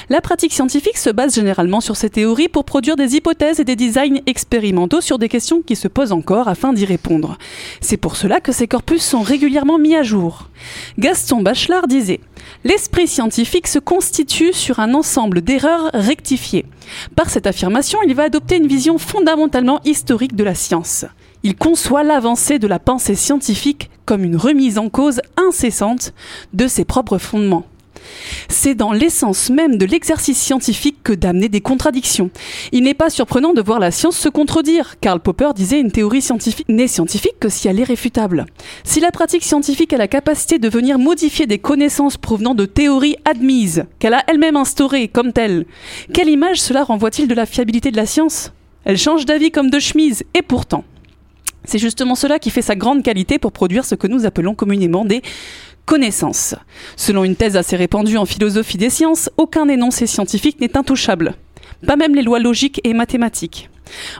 La 0.09 0.21
pratique 0.21 0.53
scientifique 0.53 0.97
se 0.97 1.11
base 1.11 1.35
généralement 1.35 1.81
sur 1.81 1.97
ces 1.97 2.11
théories 2.11 2.49
pour 2.49 2.65
produire 2.65 2.97
des 2.97 3.17
hypothèses 3.17 3.61
et 3.61 3.65
des 3.65 3.77
designs 3.77 4.21
expérimentaux 4.27 5.01
sur 5.01 5.19
des 5.19 5.29
questions 5.29 5.63
qui 5.63 5.77
se 5.77 5.89
posent 5.89 6.13
encore 6.13 6.49
afin 6.49 6.73
d'y 6.73 6.85
répondre. 6.85 7.39
C'est 7.81 7.97
pour 7.97 8.17
cela 8.17 8.41
que 8.41 8.53
ces 8.53 8.69
corpus 8.69 9.03
sont 9.03 9.23
régulièrement 9.23 9.79
mis 9.79 9.97
à 9.97 10.03
jour. 10.03 10.49
Gaston 10.99 11.43
Bachelard 11.43 11.89
disait 11.89 12.21
L'esprit 12.65 13.07
scientifique 13.07 13.67
se 13.67 13.79
constitue 13.79 14.53
sur 14.53 14.81
un 14.81 14.95
ensemble 14.95 15.43
d'erreurs 15.43 15.91
rectifiées. 15.93 16.67
Par 17.17 17.31
cette 17.31 17.47
affirmation, 17.47 17.99
il 18.07 18.15
va 18.15 18.25
adopter 18.25 18.57
une 18.57 18.67
vision 18.67 18.99
fondamentalement 18.99 19.81
historique 19.85 20.35
de 20.35 20.45
la 20.45 20.55
science. 20.55 21.05
Il 21.43 21.57
conçoit 21.57 22.03
l'avancée 22.03 22.59
de 22.59 22.67
la 22.67 22.79
pensée 22.79 23.15
scientifique 23.15 23.91
comme 24.07 24.25
une 24.25 24.37
remise 24.37 24.79
en 24.79 24.89
cause 24.89 25.21
incessante 25.37 26.13
de 26.53 26.67
ses 26.67 26.85
propres 26.85 27.19
fondements. 27.19 27.67
C'est 28.49 28.75
dans 28.75 28.93
l'essence 28.93 29.51
même 29.51 29.77
de 29.77 29.87
l'exercice 29.87 30.39
scientifique 30.39 31.03
que 31.03 31.13
d'amener 31.13 31.49
des 31.49 31.61
contradictions. 31.61 32.31
Il 32.73 32.83
n'est 32.85 32.95
pas 32.95 33.11
surprenant 33.11 33.53
de 33.53 33.63
voir 33.63 33.79
la 33.79 33.91
science 33.91 34.17
se 34.17 34.29
contredire. 34.29 34.99
Karl 35.01 35.21
Popper 35.21 35.51
disait 35.55 35.81
une 35.81 35.93
théorie 35.93 36.23
scientifique 36.23 36.69
n'est 36.69 36.89
scientifique 36.89 37.39
que 37.41 37.49
si 37.49 37.69
elle 37.69 37.81
est 37.81 37.85
réfutable. 37.85 38.47
Si 38.85 39.01
la 39.01 39.11
pratique 39.11 39.45
scientifique 39.45 39.93
a 39.93 39.99
la 39.99 40.09
capacité 40.09 40.59
de 40.59 40.69
venir 40.69 40.99
modifier 40.99 41.47
des 41.47 41.59
connaissances 41.59 42.17
provenant 42.17 42.55
de 42.55 42.67
théories 42.67 43.17
admises, 43.25 43.85
qu'elle 43.99 44.15
a 44.15 44.25
elle-même 44.27 44.57
instaurées 44.57 45.09
comme 45.09 45.33
telles, 45.33 45.67
quelle 46.13 46.29
image 46.29 46.61
cela 46.61 46.85
renvoie-t-il 46.85 47.29
de 47.29 47.35
la 47.35 47.47
fiabilité 47.47 47.91
de 47.91 47.97
la 47.97 48.07
science? 48.07 48.53
Elle 48.85 48.99
change 48.99 49.27
d'avis 49.27 49.51
comme 49.51 49.71
de 49.71 49.79
chemise, 49.79 50.25
et 50.35 50.43
pourtant. 50.43 50.85
C'est 51.65 51.79
justement 51.79 52.15
cela 52.15 52.39
qui 52.39 52.51
fait 52.51 52.63
sa 52.63 52.77
grande 52.77 53.03
qualité 53.03 53.39
pour 53.39 53.53
produire 53.53 53.85
ce 53.85 53.95
que 53.95 54.07
nous 54.07 54.25
appelons 54.25 54.55
communément 54.55 55.05
des 55.05 55.21
connaissances. 55.89 56.55
Selon 56.97 57.25
une 57.25 57.35
thèse 57.35 57.57
assez 57.57 57.75
répandue 57.75 58.19
en 58.19 58.27
philosophie 58.27 58.77
des 58.77 58.91
sciences, 58.91 59.31
aucun 59.39 59.67
énoncé 59.69 60.07
scientifique 60.07 60.61
n'est 60.61 60.77
intouchable, 60.77 61.35
pas 61.87 61.97
même 61.97 62.15
les 62.15 62.23
lois 62.23 62.39
logiques 62.39 62.81
et 62.85 62.93
mathématiques. 62.93 63.71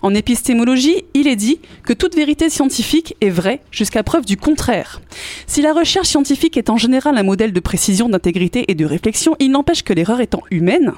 En 0.03 0.15
épistémologie, 0.15 1.05
il 1.13 1.29
est 1.29 1.37
dit 1.37 1.61
que 1.85 1.93
toute 1.93 2.15
vérité 2.15 2.49
scientifique 2.49 3.17
est 3.21 3.29
vraie 3.29 3.61
jusqu'à 3.71 4.03
preuve 4.03 4.25
du 4.25 4.39
contraire. 4.39 5.03
Si 5.47 5.61
la 5.61 5.75
recherche 5.75 6.09
scientifique 6.09 6.57
est 6.57 6.71
en 6.71 6.79
général 6.79 7.19
un 7.19 7.23
modèle 7.23 7.53
de 7.53 7.61
précision, 7.61 8.09
d'intégrité 8.09 8.65
et 8.69 8.75
de 8.75 8.87
réflexion, 8.87 9.37
il 9.39 9.51
n'empêche 9.51 9.83
que 9.83 9.93
l'erreur 9.93 10.23
étant 10.23 10.43
humaine, 10.51 10.95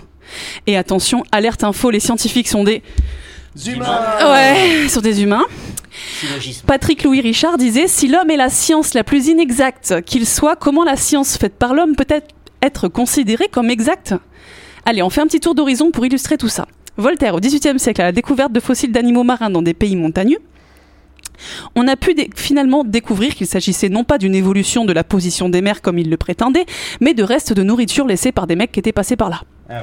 et 0.68 0.76
attention, 0.76 1.24
alerte 1.32 1.64
info, 1.64 1.90
les 1.90 1.98
scientifiques 1.98 2.48
sont 2.48 2.62
des... 2.62 2.84
Humains 3.66 4.32
Ouais, 4.32 4.88
sont 4.88 5.00
des 5.00 5.20
humains. 5.24 5.44
Patrick 6.66 7.04
Louis 7.04 7.20
Richard 7.20 7.58
disait 7.58 7.88
Si 7.88 8.08
l'homme 8.08 8.30
est 8.30 8.36
la 8.36 8.48
science 8.48 8.94
la 8.94 9.04
plus 9.04 9.28
inexacte 9.28 10.02
qu'il 10.02 10.26
soit, 10.26 10.56
comment 10.56 10.84
la 10.84 10.96
science 10.96 11.36
faite 11.36 11.56
par 11.56 11.74
l'homme 11.74 11.96
peut 11.96 12.06
être, 12.08 12.28
être 12.62 12.88
considérée 12.88 13.48
comme 13.48 13.70
exacte? 13.70 14.14
Allez, 14.86 15.02
on 15.02 15.10
fait 15.10 15.20
un 15.20 15.26
petit 15.26 15.40
tour 15.40 15.54
d'horizon 15.54 15.90
pour 15.90 16.06
illustrer 16.06 16.36
tout 16.36 16.48
ça. 16.48 16.66
Voltaire, 16.96 17.34
au 17.34 17.40
XVIIIe 17.40 17.78
siècle, 17.78 18.00
à 18.00 18.04
la 18.04 18.12
découverte 18.12 18.52
de 18.52 18.60
fossiles 18.60 18.92
d'animaux 18.92 19.24
marins 19.24 19.50
dans 19.50 19.62
des 19.62 19.74
pays 19.74 19.96
montagneux, 19.96 20.38
on 21.74 21.88
a 21.88 21.96
pu 21.96 22.14
finalement 22.34 22.84
découvrir 22.84 23.34
qu'il 23.34 23.46
s'agissait 23.46 23.88
non 23.88 24.04
pas 24.04 24.18
d'une 24.18 24.34
évolution 24.34 24.84
de 24.84 24.92
la 24.92 25.04
position 25.04 25.48
des 25.48 25.62
mers 25.62 25.82
comme 25.82 25.98
il 25.98 26.10
le 26.10 26.16
prétendait, 26.16 26.66
mais 27.00 27.14
de 27.14 27.22
restes 27.22 27.52
de 27.52 27.62
nourriture 27.62 28.06
laissés 28.06 28.32
par 28.32 28.46
des 28.46 28.56
mecs 28.56 28.72
qui 28.72 28.80
étaient 28.80 28.92
passés 28.92 29.16
par 29.16 29.30
là. 29.30 29.42
Ah 29.68 29.82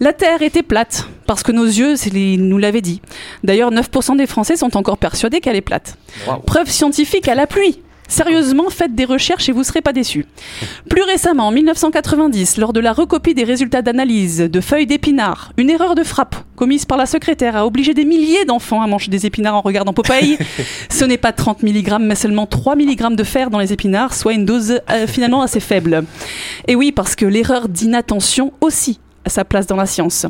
La 0.00 0.12
Terre 0.14 0.40
était 0.40 0.62
plate, 0.62 1.06
parce 1.26 1.42
que 1.42 1.52
nos 1.52 1.66
yeux 1.66 1.94
nous 2.38 2.58
l'avaient 2.58 2.80
dit. 2.80 3.02
D'ailleurs, 3.44 3.70
9% 3.70 4.16
des 4.16 4.26
Français 4.26 4.56
sont 4.56 4.76
encore 4.76 4.96
persuadés 4.96 5.40
qu'elle 5.40 5.56
est 5.56 5.60
plate. 5.60 5.98
Preuve 6.46 6.70
scientifique 6.70 7.28
à 7.28 7.34
la 7.34 7.46
pluie. 7.46 7.82
Sérieusement, 8.08 8.68
faites 8.68 8.94
des 8.94 9.04
recherches 9.04 9.48
et 9.48 9.52
vous 9.52 9.60
ne 9.60 9.64
serez 9.64 9.80
pas 9.80 9.92
déçus. 9.92 10.26
Plus 10.88 11.02
récemment, 11.02 11.48
en 11.48 11.50
1990, 11.52 12.58
lors 12.58 12.72
de 12.72 12.80
la 12.80 12.92
recopie 12.92 13.34
des 13.34 13.44
résultats 13.44 13.82
d'analyse 13.82 14.38
de 14.38 14.60
feuilles 14.60 14.86
d'épinards, 14.86 15.52
une 15.56 15.70
erreur 15.70 15.94
de 15.94 16.02
frappe 16.02 16.36
commise 16.56 16.84
par 16.84 16.98
la 16.98 17.06
secrétaire 17.06 17.56
a 17.56 17.66
obligé 17.66 17.94
des 17.94 18.04
milliers 18.04 18.44
d'enfants 18.44 18.82
à 18.82 18.86
manger 18.86 19.10
des 19.10 19.26
épinards 19.26 19.56
en 19.56 19.60
regardant 19.62 19.92
Popeye. 19.92 20.38
Ce 20.90 21.04
n'est 21.04 21.18
pas 21.18 21.32
30 21.32 21.62
mg, 21.62 21.98
mais 22.00 22.14
seulement 22.14 22.46
3 22.46 22.76
mg 22.76 23.16
de 23.16 23.24
fer 23.24 23.50
dans 23.50 23.58
les 23.58 23.72
épinards, 23.72 24.14
soit 24.14 24.32
une 24.34 24.44
dose 24.44 24.80
euh, 24.90 25.06
finalement 25.06 25.42
assez 25.42 25.60
faible. 25.60 26.04
Et 26.68 26.76
oui, 26.76 26.92
parce 26.92 27.16
que 27.16 27.24
l'erreur 27.24 27.68
d'inattention 27.68 28.52
aussi 28.60 28.98
sa 29.26 29.44
place 29.44 29.66
dans 29.66 29.76
la 29.76 29.86
science. 29.86 30.26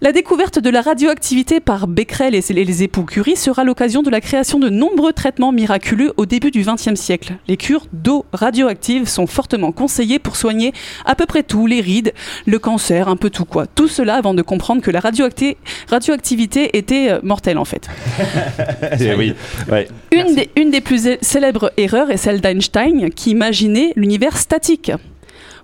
La 0.00 0.12
découverte 0.12 0.58
de 0.58 0.70
la 0.70 0.80
radioactivité 0.80 1.60
par 1.60 1.86
Becquerel 1.86 2.34
et 2.34 2.40
les 2.52 2.82
époux 2.82 3.04
Curie 3.04 3.36
sera 3.36 3.64
l'occasion 3.64 4.02
de 4.02 4.10
la 4.10 4.20
création 4.20 4.58
de 4.58 4.68
nombreux 4.68 5.12
traitements 5.12 5.52
miraculeux 5.52 6.12
au 6.16 6.26
début 6.26 6.50
du 6.50 6.62
XXe 6.62 6.94
siècle. 6.94 7.34
Les 7.48 7.56
cures 7.56 7.86
d'eau 7.92 8.24
radioactive 8.32 9.08
sont 9.08 9.26
fortement 9.26 9.72
conseillées 9.72 10.18
pour 10.18 10.36
soigner 10.36 10.72
à 11.04 11.14
peu 11.14 11.26
près 11.26 11.42
tout, 11.42 11.66
les 11.66 11.80
rides, 11.80 12.12
le 12.46 12.58
cancer, 12.58 13.08
un 13.08 13.16
peu 13.16 13.30
tout 13.30 13.44
quoi. 13.44 13.66
Tout 13.66 13.88
cela 13.88 14.16
avant 14.16 14.34
de 14.34 14.42
comprendre 14.42 14.82
que 14.82 14.90
la 14.90 15.00
radioactivité 15.00 16.76
était 16.76 17.10
euh, 17.10 17.20
mortelle 17.22 17.58
en 17.58 17.64
fait. 17.64 17.88
Eh 19.00 19.14
oui, 19.14 19.34
ouais. 19.70 19.88
Une 20.12 20.34
des, 20.34 20.50
une 20.56 20.70
des 20.70 20.80
plus 20.80 21.08
célèbres 21.20 21.72
erreurs 21.76 22.10
est 22.10 22.16
celle 22.16 22.40
d'Einstein 22.40 23.10
qui 23.10 23.30
imaginait 23.30 23.92
l'univers 23.96 24.36
statique 24.36 24.92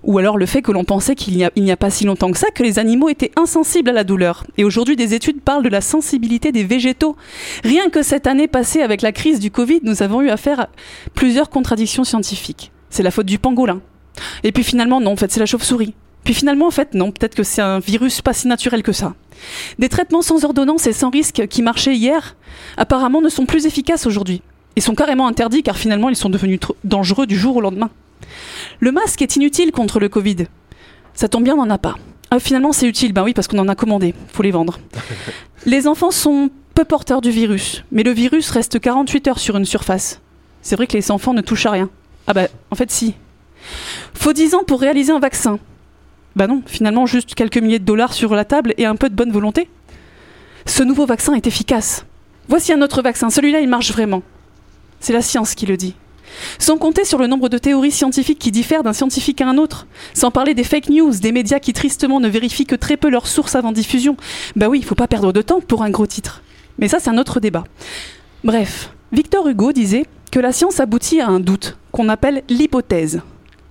ou 0.07 0.17
alors 0.17 0.37
le 0.37 0.45
fait 0.45 0.61
que 0.61 0.71
l'on 0.71 0.85
pensait 0.85 1.15
qu'il 1.15 1.35
n'y 1.35 1.71
a, 1.71 1.77
pas 1.77 1.89
si 1.89 2.05
longtemps 2.05 2.31
que 2.31 2.37
ça 2.37 2.49
que 2.49 2.63
les 2.63 2.79
animaux 2.79 3.09
étaient 3.09 3.31
insensibles 3.35 3.89
à 3.89 3.93
la 3.93 4.05
douleur. 4.05 4.45
Et 4.57 4.63
aujourd'hui, 4.63 4.95
des 4.95 5.13
études 5.13 5.41
parlent 5.41 5.63
de 5.63 5.69
la 5.69 5.81
sensibilité 5.81 6.53
des 6.53 6.63
végétaux. 6.63 7.17
Rien 7.63 7.89
que 7.89 8.01
cette 8.01 8.25
année 8.25 8.47
passée 8.47 8.81
avec 8.81 9.01
la 9.01 9.11
crise 9.11 9.41
du 9.41 9.51
Covid, 9.51 9.81
nous 9.83 10.01
avons 10.01 10.21
eu 10.21 10.29
affaire 10.29 10.61
à 10.61 10.69
plusieurs 11.13 11.49
contradictions 11.49 12.05
scientifiques. 12.05 12.71
C'est 12.89 13.03
la 13.03 13.11
faute 13.11 13.25
du 13.25 13.37
pangolin. 13.37 13.81
Et 14.43 14.53
puis 14.53 14.63
finalement, 14.63 15.01
non, 15.01 15.11
en 15.11 15.15
fait, 15.17 15.29
c'est 15.29 15.41
la 15.41 15.45
chauve-souris. 15.45 15.93
Puis 16.23 16.33
finalement, 16.33 16.67
en 16.67 16.71
fait, 16.71 16.93
non, 16.93 17.11
peut-être 17.11 17.35
que 17.35 17.43
c'est 17.43 17.61
un 17.61 17.79
virus 17.79 18.21
pas 18.21 18.33
si 18.33 18.47
naturel 18.47 18.83
que 18.83 18.93
ça. 18.93 19.13
Des 19.77 19.89
traitements 19.89 20.21
sans 20.21 20.45
ordonnance 20.45 20.87
et 20.87 20.93
sans 20.93 21.09
risque 21.09 21.47
qui 21.47 21.61
marchaient 21.61 21.95
hier, 21.95 22.37
apparemment 22.77 23.21
ne 23.21 23.29
sont 23.29 23.45
plus 23.45 23.65
efficaces 23.65 24.07
aujourd'hui. 24.07 24.41
Ils 24.77 24.81
sont 24.81 24.95
carrément 24.95 25.27
interdits 25.27 25.63
car 25.63 25.77
finalement 25.77 26.07
ils 26.07 26.15
sont 26.15 26.29
devenus 26.29 26.59
dangereux 26.85 27.27
du 27.27 27.37
jour 27.37 27.57
au 27.57 27.61
lendemain. 27.61 27.89
Le 28.79 28.91
masque 28.91 29.21
est 29.21 29.35
inutile 29.35 29.71
contre 29.71 29.99
le 29.99 30.09
Covid. 30.09 30.45
Ça 31.13 31.27
tombe 31.27 31.43
bien, 31.43 31.55
on 31.55 31.65
n'en 31.65 31.69
a 31.69 31.77
pas. 31.77 31.95
Ah, 32.29 32.39
finalement, 32.39 32.73
c'est 32.73 32.87
utile, 32.87 33.13
ben 33.13 33.23
oui, 33.23 33.33
parce 33.33 33.47
qu'on 33.47 33.59
en 33.59 33.67
a 33.67 33.75
commandé. 33.75 34.13
Faut 34.33 34.43
les 34.43 34.51
vendre. 34.51 34.79
les 35.65 35.87
enfants 35.87 36.11
sont 36.11 36.49
peu 36.73 36.85
porteurs 36.85 37.21
du 37.21 37.31
virus, 37.31 37.83
mais 37.91 38.03
le 38.03 38.11
virus 38.11 38.51
reste 38.51 38.79
48 38.79 39.27
heures 39.29 39.39
sur 39.39 39.57
une 39.57 39.65
surface. 39.65 40.21
C'est 40.61 40.75
vrai 40.75 40.85
que 40.85 40.93
les 40.93 41.09
enfants 41.11 41.33
ne 41.33 41.41
touchent 41.41 41.65
à 41.65 41.71
rien. 41.71 41.89
Ah 42.27 42.33
bah, 42.33 42.47
en 42.69 42.75
fait, 42.75 42.91
si. 42.91 43.15
Faut 44.13 44.33
10 44.33 44.55
ans 44.55 44.63
pour 44.63 44.79
réaliser 44.79 45.11
un 45.11 45.19
vaccin. 45.19 45.59
Bah 46.35 46.45
non, 46.45 46.61
finalement, 46.65 47.07
juste 47.07 47.33
quelques 47.33 47.57
milliers 47.57 47.79
de 47.79 47.85
dollars 47.85 48.13
sur 48.13 48.35
la 48.35 48.45
table 48.45 48.75
et 48.77 48.85
un 48.85 48.95
peu 48.95 49.09
de 49.09 49.15
bonne 49.15 49.31
volonté. 49.31 49.69
Ce 50.67 50.83
nouveau 50.83 51.05
vaccin 51.05 51.33
est 51.33 51.47
efficace. 51.47 52.05
Voici 52.47 52.73
un 52.73 52.81
autre 52.81 53.01
vaccin. 53.01 53.29
Celui-là, 53.29 53.61
il 53.61 53.69
marche 53.69 53.91
vraiment. 53.91 54.21
C'est 54.99 55.13
la 55.13 55.21
science 55.21 55.55
qui 55.55 55.65
le 55.65 55.77
dit. 55.77 55.95
Sans 56.59 56.77
compter 56.77 57.05
sur 57.05 57.19
le 57.19 57.27
nombre 57.27 57.49
de 57.49 57.57
théories 57.57 57.91
scientifiques 57.91 58.39
qui 58.39 58.51
diffèrent 58.51 58.83
d'un 58.83 58.93
scientifique 58.93 59.41
à 59.41 59.47
un 59.47 59.57
autre. 59.57 59.87
Sans 60.13 60.31
parler 60.31 60.53
des 60.53 60.63
fake 60.63 60.89
news, 60.89 61.11
des 61.11 61.31
médias 61.31 61.59
qui 61.59 61.73
tristement 61.73 62.19
ne 62.19 62.27
vérifient 62.27 62.65
que 62.65 62.75
très 62.75 62.97
peu 62.97 63.09
leurs 63.09 63.27
sources 63.27 63.55
avant 63.55 63.71
diffusion. 63.71 64.17
Bah 64.55 64.69
oui, 64.69 64.79
il 64.79 64.85
faut 64.85 64.95
pas 64.95 65.07
perdre 65.07 65.31
de 65.31 65.41
temps 65.41 65.61
pour 65.61 65.83
un 65.83 65.89
gros 65.89 66.07
titre. 66.07 66.41
Mais 66.79 66.87
ça, 66.87 66.99
c'est 66.99 67.09
un 67.09 67.17
autre 67.17 67.39
débat. 67.39 67.63
Bref, 68.43 68.91
Victor 69.11 69.47
Hugo 69.47 69.71
disait 69.71 70.05
que 70.31 70.39
la 70.39 70.51
science 70.51 70.79
aboutit 70.79 71.21
à 71.21 71.27
un 71.27 71.39
doute, 71.39 71.77
qu'on 71.91 72.09
appelle 72.09 72.43
l'hypothèse. 72.49 73.21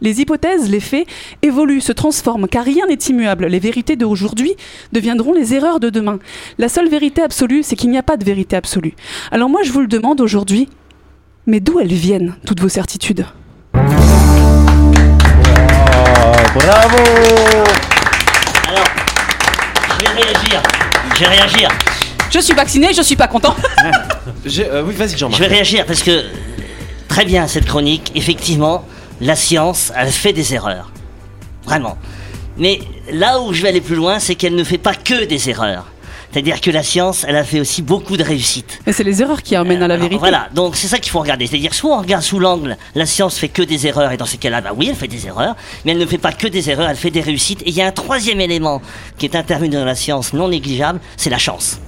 Les 0.03 0.21
hypothèses, 0.21 0.69
les 0.69 0.81
faits, 0.81 1.07
évoluent, 1.43 1.81
se 1.81 1.93
transforment, 1.93 2.49
car 2.49 2.65
rien 2.65 2.87
n'est 2.87 2.95
immuable. 2.95 3.47
Les 3.47 3.59
vérités 3.59 3.97
d'aujourd'hui 3.97 4.55
deviendront 4.93 5.33
les 5.33 5.55
erreurs 5.55 5.81
de 5.81 5.89
demain. 5.89 6.19
La 6.59 6.69
seule 6.69 6.89
vérité 6.89 7.23
absolue, 7.23 7.63
c'est 7.63 7.77
qu'il 7.77 7.91
n'y 7.91 7.99
a 7.99 8.03
pas 8.03 8.17
de 8.17 8.25
vérité 8.25 8.57
absolue. 8.57 8.95
Alors 9.31 9.49
moi, 9.49 9.63
je 9.63 9.73
vous 9.73 9.81
le 9.81 9.87
demande 9.87 10.21
aujourd'hui, 10.21 10.69
mais 11.47 11.61
d'où 11.61 11.79
elles 11.81 11.93
viennent, 11.93 12.35
toutes 12.47 12.61
vos 12.61 12.69
certitudes 12.69 13.27
bravo 16.55 16.97
Alors, 18.69 18.85
je 19.99 20.05
vais 20.07 20.13
réagir. 20.23 20.63
Je 21.15 21.21
vais 21.21 21.27
réagir. 21.29 21.69
Je 22.31 22.39
suis 22.41 22.55
vacciné, 22.55 22.93
je 22.95 23.03
suis 23.03 23.17
pas 23.17 23.29
content. 23.29 23.55
J'ai- 24.45 24.67
euh, 24.69 24.83
oui, 24.87 24.95
vas-y, 24.95 25.11
Je 25.11 25.17
Jean-Marc. 25.19 25.41
vais 25.41 25.47
réagir 25.49 25.85
parce 25.87 26.03
que 26.03 26.25
très 27.09 27.25
bien 27.25 27.47
cette 27.47 27.67
chronique. 27.67 28.11
Effectivement, 28.15 28.85
la 29.21 29.37
science, 29.37 29.93
elle 29.97 30.11
fait 30.11 30.33
des 30.33 30.55
erreurs. 30.55 30.91
Vraiment. 31.65 31.99
Mais 32.57 32.81
là 33.13 33.41
où 33.41 33.53
je 33.53 33.61
vais 33.63 33.69
aller 33.69 33.81
plus 33.83 33.97
loin, 33.97 34.19
c'est 34.19 34.35
qu'elle 34.35 34.55
ne 34.55 34.65
fait 34.65 34.79
pas 34.79 34.95
que 34.95 35.25
des 35.25 35.51
erreurs. 35.51 35.87
C'est-à-dire 36.33 36.61
que 36.61 36.71
la 36.71 36.83
science, 36.83 37.25
elle 37.27 37.37
a 37.37 37.45
fait 37.45 37.61
aussi 37.61 37.83
beaucoup 37.83 38.17
de 38.17 38.23
réussites. 38.23 38.81
Mais 38.87 38.93
c'est 38.93 39.05
les 39.05 39.23
erreurs 39.23 39.43
qui 39.43 39.55
amènent 39.57 39.83
à 39.83 39.89
la 39.89 39.97
vérité. 39.97 40.19
Voilà, 40.19 40.49
donc 40.55 40.77
c'est 40.77 40.89
ça 40.89 40.99
qu'il 40.99 41.11
faut 41.11 41.21
regarder. 41.21 41.47
C'est-à-dire, 41.47 41.73
soit 41.73 41.97
on 41.97 42.01
regarde 42.01 42.23
sous 42.23 42.39
l'angle, 42.39 42.77
la 42.95 43.07
science 43.07 43.39
fait 43.39 43.49
que 43.49 43.63
des 43.63 43.87
erreurs, 43.87 44.13
et 44.13 44.17
dans 44.17 44.27
ces 44.27 44.37
cas-là, 44.37 44.61
bah 44.61 44.71
oui, 44.77 44.89
elle 44.91 44.97
fait 44.97 45.09
des 45.09 45.27
erreurs, 45.27 45.57
mais 45.85 45.93
elle 45.93 45.99
ne 45.99 46.07
fait 46.07 46.19
pas 46.19 46.33
que 46.33 46.47
des 46.47 46.69
erreurs, 46.69 46.91
elle 46.91 46.97
fait 46.97 47.11
des 47.11 47.21
réussites. 47.23 47.63
Et 47.63 47.71
il 47.71 47.75
y 47.75 47.81
a 47.81 47.87
un 47.87 47.93
troisième 47.93 48.41
élément 48.41 48.83
qui 49.19 49.27
est 49.27 49.35
intervenu 49.37 49.71
dans 49.71 49.85
la 49.85 49.95
science 49.95 50.33
non 50.33 50.49
négligeable, 50.49 51.01
c'est 51.17 51.31
la 51.31 51.39
chance. 51.39 51.79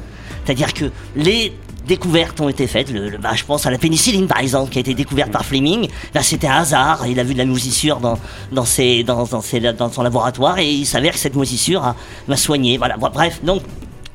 C'est-à-dire 0.44 0.72
que 0.72 0.86
les 1.14 1.52
découvertes 1.86 2.40
ont 2.40 2.48
été 2.48 2.66
faites. 2.66 2.90
Le, 2.90 3.08
le- 3.10 3.18
bah, 3.18 3.30
je 3.34 3.44
pense 3.44 3.66
à 3.66 3.70
la 3.70 3.78
pénicilline, 3.78 4.26
par 4.26 4.40
exemple, 4.40 4.70
qui 4.70 4.78
a 4.78 4.80
été 4.80 4.94
découverte 4.94 5.30
par 5.30 5.44
Fleming. 5.44 5.88
Là, 6.14 6.22
c'était 6.22 6.46
un 6.46 6.56
hasard. 6.58 7.06
Il 7.06 7.18
a 7.18 7.22
vu 7.24 7.32
de 7.34 7.38
la 7.38 7.44
moisissure 7.46 7.98
dans, 7.98 8.18
dans, 8.52 8.64
ses, 8.64 9.02
dans, 9.04 9.24
dans, 9.24 9.40
ses- 9.40 9.60
dans 9.60 9.90
son 9.90 10.02
laboratoire 10.02 10.58
et 10.58 10.70
il 10.70 10.86
s'avère 10.86 11.12
que 11.12 11.18
cette 11.18 11.34
moisissure 11.34 11.94
m'a 12.28 12.36
soigné. 12.36 12.76
Voilà. 12.78 12.96
Bref, 12.98 13.40
donc, 13.42 13.62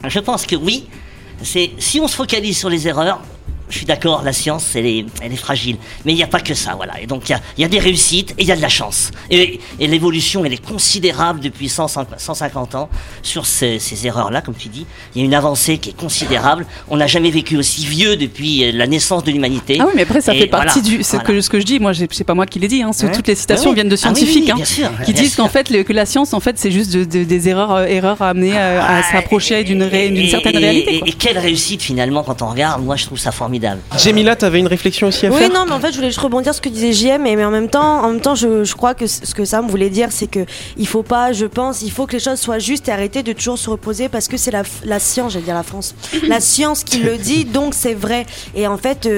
je 0.10 0.20
pense 0.20 0.46
que 0.46 0.56
oui, 0.56 0.88
c'est 1.42 1.72
si 1.80 2.00
on 2.00 2.08
se 2.08 2.16
focalise 2.16 2.58
sur 2.58 2.70
les 2.70 2.88
erreurs, 2.88 3.22
je 3.74 3.78
suis 3.80 3.86
d'accord, 3.88 4.22
la 4.24 4.34
science, 4.34 4.76
elle 4.76 4.86
est, 4.86 5.06
elle 5.22 5.34
est 5.34 5.36
fragile. 5.36 5.78
Mais 6.06 6.12
il 6.14 6.16
n'y 6.16 6.22
a 6.24 6.28
pas 6.28 6.40
que 6.40 6.54
ça, 6.54 6.74
voilà. 6.76 7.02
Et 7.02 7.08
donc, 7.08 7.28
il 7.28 7.32
y 7.32 7.36
a, 7.36 7.42
y 7.58 7.64
a 7.64 7.68
des 7.68 7.80
réussites 7.80 8.32
et 8.38 8.44
il 8.44 8.48
y 8.48 8.52
a 8.52 8.56
de 8.56 8.62
la 8.62 8.70
chance. 8.70 9.10
Et, 9.32 9.60
et 9.80 9.88
l'évolution, 9.88 10.46
elle 10.46 10.54
est 10.54 10.64
considérable 10.64 11.40
depuis 11.40 11.70
150 11.70 12.20
150 12.20 12.76
ans 12.76 12.90
sur 13.24 13.46
ces, 13.48 13.80
ces 13.80 14.06
erreurs-là, 14.06 14.42
comme 14.42 14.54
tu 14.54 14.70
dis. 14.70 14.86
Il 15.16 15.22
y 15.22 15.24
a 15.24 15.26
une 15.26 15.34
avancée 15.34 15.80
qui 15.80 15.90
est 15.90 15.98
considérable. 15.98 16.66
On 16.90 16.98
n'a 16.98 17.08
jamais 17.08 17.32
vécu 17.32 17.58
aussi 17.58 17.86
vieux 17.86 18.16
depuis 18.16 18.64
euh, 18.64 18.72
la 18.74 18.86
naissance 18.86 19.24
de 19.24 19.32
l'humanité. 19.32 19.78
Ah 19.82 19.86
oui, 19.88 19.94
mais 19.96 20.04
après, 20.04 20.22
ça 20.22 20.36
Et 20.36 20.40
fait 20.42 20.48
partie 20.48 20.80
voilà, 20.82 20.98
du. 20.98 21.04
C'est 21.04 21.18
voilà. 21.18 21.24
que, 21.30 21.42
ce 21.42 21.50
que 21.50 21.60
je 21.60 21.66
dis, 21.66 21.80
moi, 21.80 21.94
c'est 22.12 22.24
pas 22.24 22.36
moi 22.36 22.46
qui 22.46 22.60
l'ai 22.60 22.68
dit. 22.68 22.84
Hein, 22.84 22.92
Ouais. 23.04 23.12
Toutes 23.12 23.28
les 23.28 23.36
citations 23.36 23.70
Ah 23.70 23.70
oui. 23.72 23.76
viennent 23.76 23.90
de 23.90 23.96
Ah 23.96 24.10
oui, 24.14 24.16
scientifiques 24.20 24.50
hein, 24.52 24.92
qui 25.06 25.14
disent 25.14 25.36
qu'en 25.36 25.48
fait, 25.50 25.70
le- 25.72 25.84
que 25.84 25.94
la 25.94 26.06
science, 26.06 26.34
en 26.34 26.40
fait, 26.40 26.58
c'est 26.60 26.72
juste 26.72 26.94
de- 26.94 27.04
de- 27.06 27.24
des 27.24 27.50
erreurs, 27.50 27.72
euh, 27.74 27.86
erreurs 27.86 28.22
à 28.22 28.30
amener 28.30 28.54
euh, 28.56 28.80
à, 28.82 28.98
à 29.00 29.04
se 29.04 29.14
rapprocher 29.14 29.64
d'une 29.64 29.82
ré- 29.84 30.28
certaine 30.30 30.58
réalité. 30.58 31.00
Quoi. 31.00 31.08
et 31.08 31.12
quelle 31.14 31.38
réussite 31.40 31.82
finalement 31.82 32.24
quand 32.24 32.42
on 32.42 32.50
regarde. 32.50 32.84
Moi, 32.84 32.96
je 32.98 33.06
trouve 33.06 33.18
ça 33.18 33.32
formidable. 33.32 33.63
Jamila, 33.98 34.36
t'avais 34.36 34.60
une 34.60 34.68
réflexion 34.68 35.08
aussi 35.08 35.26
à 35.26 35.30
Oui, 35.32 35.38
faire 35.38 35.52
non, 35.54 35.66
mais 35.66 35.72
en 35.74 35.80
fait, 35.80 35.92
je 35.92 35.96
voulais 35.98 36.10
juste 36.10 36.20
rebondir 36.20 36.54
sur 36.54 36.64
ce 36.64 36.70
que 36.70 36.74
disait 36.74 36.94
JM, 36.94 37.22
mais, 37.24 37.44
en 37.44 37.52
même 37.52 37.70
temps, 37.70 38.04
en 38.04 38.10
même 38.10 38.22
temps, 38.22 38.36
je, 38.36 38.64
je 38.64 38.76
crois 38.76 38.94
que 38.94 39.08
ce 39.08 39.34
que 39.34 39.46
Sam 39.46 39.68
voulait 39.68 39.90
dire, 39.90 40.10
c'est 40.12 40.28
que 40.28 40.46
il 40.78 40.88
faut 40.88 41.04
pas, 41.04 41.32
je 41.34 41.46
pense, 41.46 41.82
il 41.82 41.92
faut 41.92 42.06
que 42.06 42.14
les 42.14 42.20
choses 42.20 42.40
soient 42.40 42.60
justes 42.60 42.88
et 42.90 42.92
arrêter 42.92 43.24
de 43.24 43.34
toujours 43.34 43.58
se 43.58 43.70
reposer 43.70 44.10
parce 44.10 44.28
que 44.28 44.38
c'est 44.38 44.52
la, 44.52 44.64
la 44.84 45.00
science, 45.00 45.34
j'allais 45.34 45.46
dire 45.46 45.54
la 45.56 45.64
France, 45.64 45.96
la 46.28 46.40
science 46.40 46.84
qui 46.84 47.00
le 47.00 47.18
dit, 47.18 47.46
donc 47.46 47.74
c'est 47.74 47.94
vrai. 47.94 48.26
Et 48.56 48.68
en 48.68 48.78
fait, 48.78 49.06
euh, 49.06 49.10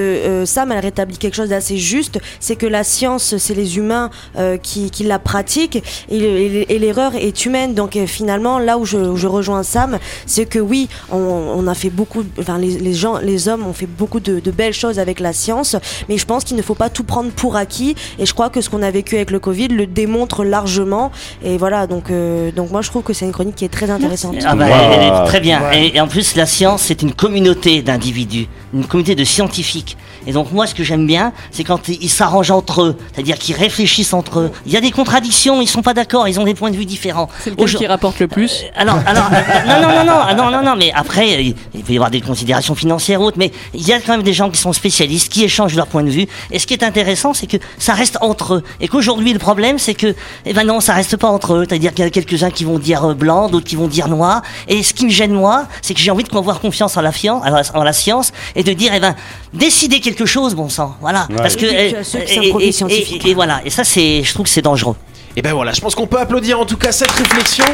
euh, 0.42 0.46
Sam, 0.46 0.72
elle 0.72 0.78
rétablit 0.80 1.18
quelque 1.18 1.34
chose 1.34 1.48
d'assez 1.50 1.76
juste, 1.78 2.18
c'est 2.40 2.56
que 2.56 2.66
la 2.66 2.84
science, 2.84 3.36
c'est 3.38 3.54
les 3.54 3.76
humains 3.78 4.10
euh, 4.38 4.56
qui, 4.56 4.90
qui 4.90 5.04
la 5.04 5.18
pratiquent 5.18 5.82
et, 6.10 6.18
le- 6.18 6.26
et- 6.38 6.74
et 6.74 6.78
l'erreur 6.78 7.14
est 7.14 7.44
humaine. 7.46 7.74
Donc 7.74 7.98
finalement, 8.06 8.58
là 8.58 8.78
où 8.78 8.84
je, 8.84 8.96
où 8.98 9.16
je 9.16 9.26
rejoins 9.26 9.62
Sam, 9.62 9.98
c'est 10.26 10.46
que 10.46 10.58
oui, 10.58 10.88
on, 11.10 11.16
on 11.18 11.66
a 11.66 11.74
fait 11.74 11.90
beaucoup, 11.90 12.24
enfin 12.38 12.58
les, 12.58 12.78
les 12.78 12.94
gens, 12.94 13.18
les 13.18 13.48
hommes 13.48 13.66
ont 13.66 13.72
fait 13.72 13.86
beaucoup 13.86 14.20
de, 14.20 14.25
de 14.30 14.50
belles 14.50 14.72
choses 14.72 14.98
avec 14.98 15.20
la 15.20 15.32
science, 15.32 15.76
mais 16.08 16.18
je 16.18 16.26
pense 16.26 16.44
qu'il 16.44 16.56
ne 16.56 16.62
faut 16.62 16.74
pas 16.74 16.90
tout 16.90 17.04
prendre 17.04 17.30
pour 17.30 17.56
acquis. 17.56 17.94
Et 18.18 18.26
je 18.26 18.34
crois 18.34 18.50
que 18.50 18.60
ce 18.60 18.68
qu'on 18.70 18.82
a 18.82 18.90
vécu 18.90 19.16
avec 19.16 19.30
le 19.30 19.38
Covid 19.40 19.68
le 19.68 19.86
démontre 19.86 20.44
largement. 20.44 21.10
Et 21.44 21.56
voilà, 21.58 21.86
donc 21.86 22.10
euh, 22.10 22.50
donc 22.52 22.70
moi 22.70 22.82
je 22.82 22.90
trouve 22.90 23.02
que 23.02 23.12
c'est 23.12 23.24
une 23.24 23.32
chronique 23.32 23.56
qui 23.56 23.64
est 23.64 23.68
très 23.72 23.90
intéressante. 23.90 24.36
Ah 24.44 24.54
bah, 24.54 24.66
Wow. 24.66 24.72
elle 24.92 25.02
est 25.02 25.26
très 25.26 25.40
bien. 25.40 25.60
Et, 25.72 25.96
et 25.96 26.00
en 26.00 26.08
plus, 26.08 26.34
la 26.36 26.46
science, 26.46 26.82
c'est 26.82 27.02
une 27.02 27.12
communauté 27.12 27.82
d'individus, 27.82 28.46
une 28.74 28.84
communauté 28.86 29.14
de 29.14 29.24
scientifiques. 29.24 29.96
Et 30.26 30.32
donc 30.32 30.52
moi, 30.52 30.66
ce 30.66 30.74
que 30.74 30.84
j'aime 30.84 31.06
bien, 31.06 31.32
c'est 31.50 31.64
quand 31.64 31.88
ils 31.88 32.08
s'arrangent 32.10 32.50
entre 32.50 32.82
eux, 32.82 32.96
c'est-à-dire 33.12 33.38
qu'ils 33.38 33.54
réfléchissent 33.56 34.12
entre 34.12 34.40
eux. 34.40 34.50
Il 34.66 34.72
y 34.72 34.76
a 34.76 34.80
des 34.80 34.90
contradictions, 34.90 35.60
ils 35.60 35.66
sont 35.68 35.82
pas 35.82 35.94
d'accord, 35.94 36.26
ils 36.28 36.38
ont 36.40 36.44
des 36.44 36.54
points 36.54 36.70
de 36.70 36.76
vue 36.76 36.84
différents. 36.86 37.28
C'est 37.42 37.50
lequel 37.50 37.64
Aujourd- 37.64 37.80
qui 37.80 37.86
rapporte 37.86 38.18
le 38.20 38.28
plus 38.28 38.64
alors, 38.74 38.98
alors, 39.06 39.28
euh, 39.32 39.68
non, 39.68 39.80
non, 39.88 39.94
non, 39.96 40.04
non, 40.04 40.20
ah, 40.28 40.34
non, 40.34 40.50
non, 40.50 40.62
non, 40.62 40.76
mais 40.76 40.92
après, 40.94 41.36
euh, 41.36 41.52
il 41.74 41.82
peut 41.82 41.92
y 41.92 41.96
avoir 41.96 42.10
des 42.10 42.20
considérations 42.20 42.74
financières 42.74 43.20
ou 43.20 43.24
autres, 43.24 43.38
mais 43.38 43.52
il 43.74 43.86
y 43.86 43.92
a 43.92 44.00
quand 44.00 44.12
même 44.12 44.22
des 44.22 44.32
gens 44.32 44.50
qui 44.50 44.58
sont 44.58 44.72
spécialistes, 44.72 45.32
qui 45.32 45.44
échangent 45.44 45.74
leur 45.74 45.86
point 45.86 46.02
de 46.02 46.10
vue. 46.10 46.26
Et 46.50 46.58
ce 46.58 46.66
qui 46.66 46.74
est 46.74 46.82
intéressant, 46.84 47.34
c'est 47.34 47.46
que 47.46 47.56
ça 47.78 47.94
reste 47.94 48.18
entre 48.20 48.54
eux. 48.54 48.62
Et 48.80 48.88
qu'aujourd'hui, 48.88 49.32
le 49.32 49.38
problème, 49.38 49.78
c'est 49.78 49.94
que, 49.94 50.14
eh 50.44 50.52
ben 50.52 50.64
non, 50.64 50.80
ça 50.80 50.92
reste 50.94 51.16
pas 51.16 51.28
entre 51.28 51.54
eux. 51.54 51.64
C'est-à-dire 51.68 51.92
qu'il 51.94 52.04
y 52.04 52.08
a 52.08 52.10
quelques-uns 52.10 52.50
qui 52.50 52.64
vont 52.64 52.78
dire 52.78 53.04
euh, 53.04 53.14
blanc, 53.14 53.48
d'autres 53.48 53.66
qui 53.66 53.76
vont 53.76 53.88
dire 53.88 54.08
noir. 54.08 54.42
Et 54.68 54.82
ce 54.82 54.94
qui 54.94 55.04
me 55.06 55.10
gêne, 55.10 55.32
moi, 55.32 55.66
c'est 55.82 55.94
que 55.94 56.00
j'ai 56.00 56.10
envie 56.10 56.22
de 56.24 56.36
avoir 56.36 56.60
confiance 56.60 56.98
en 56.98 57.00
la, 57.00 57.12
fian- 57.12 57.40
en 57.42 57.48
la, 57.50 57.62
en 57.72 57.82
la 57.82 57.92
science 57.94 58.32
et 58.54 58.62
de 58.62 58.72
dire, 58.74 58.92
eh 58.94 59.00
ben, 59.00 59.14
décidez 59.54 60.00
quelque 60.00 60.15
chose, 60.24 60.54
bon 60.54 60.68
sang. 60.70 60.96
Voilà. 61.00 61.28
Parce 61.36 61.56
que, 61.56 61.66
Et 61.66 61.90
tu 61.90 62.16
euh, 62.16 62.20
et- 62.60 62.68
et- 62.68 62.72
scientifiques. 62.72 63.26
et 63.26 63.34
voilà. 63.34 63.60
Et 63.64 63.70
ça, 63.70 63.84
c'est, 63.84 64.22
je 64.22 64.32
trouve 64.32 64.44
que 64.44 64.50
c'est 64.50 64.62
dangereux. 64.62 64.96
Et 65.36 65.42
ben 65.42 65.52
voilà, 65.52 65.72
je 65.72 65.80
pense 65.82 65.94
qu'on 65.94 66.06
peut 66.06 66.18
applaudir 66.18 66.58
en 66.58 66.64
tout 66.64 66.78
cas 66.78 66.92
cette 66.92 67.10
réflexion. 67.10 67.64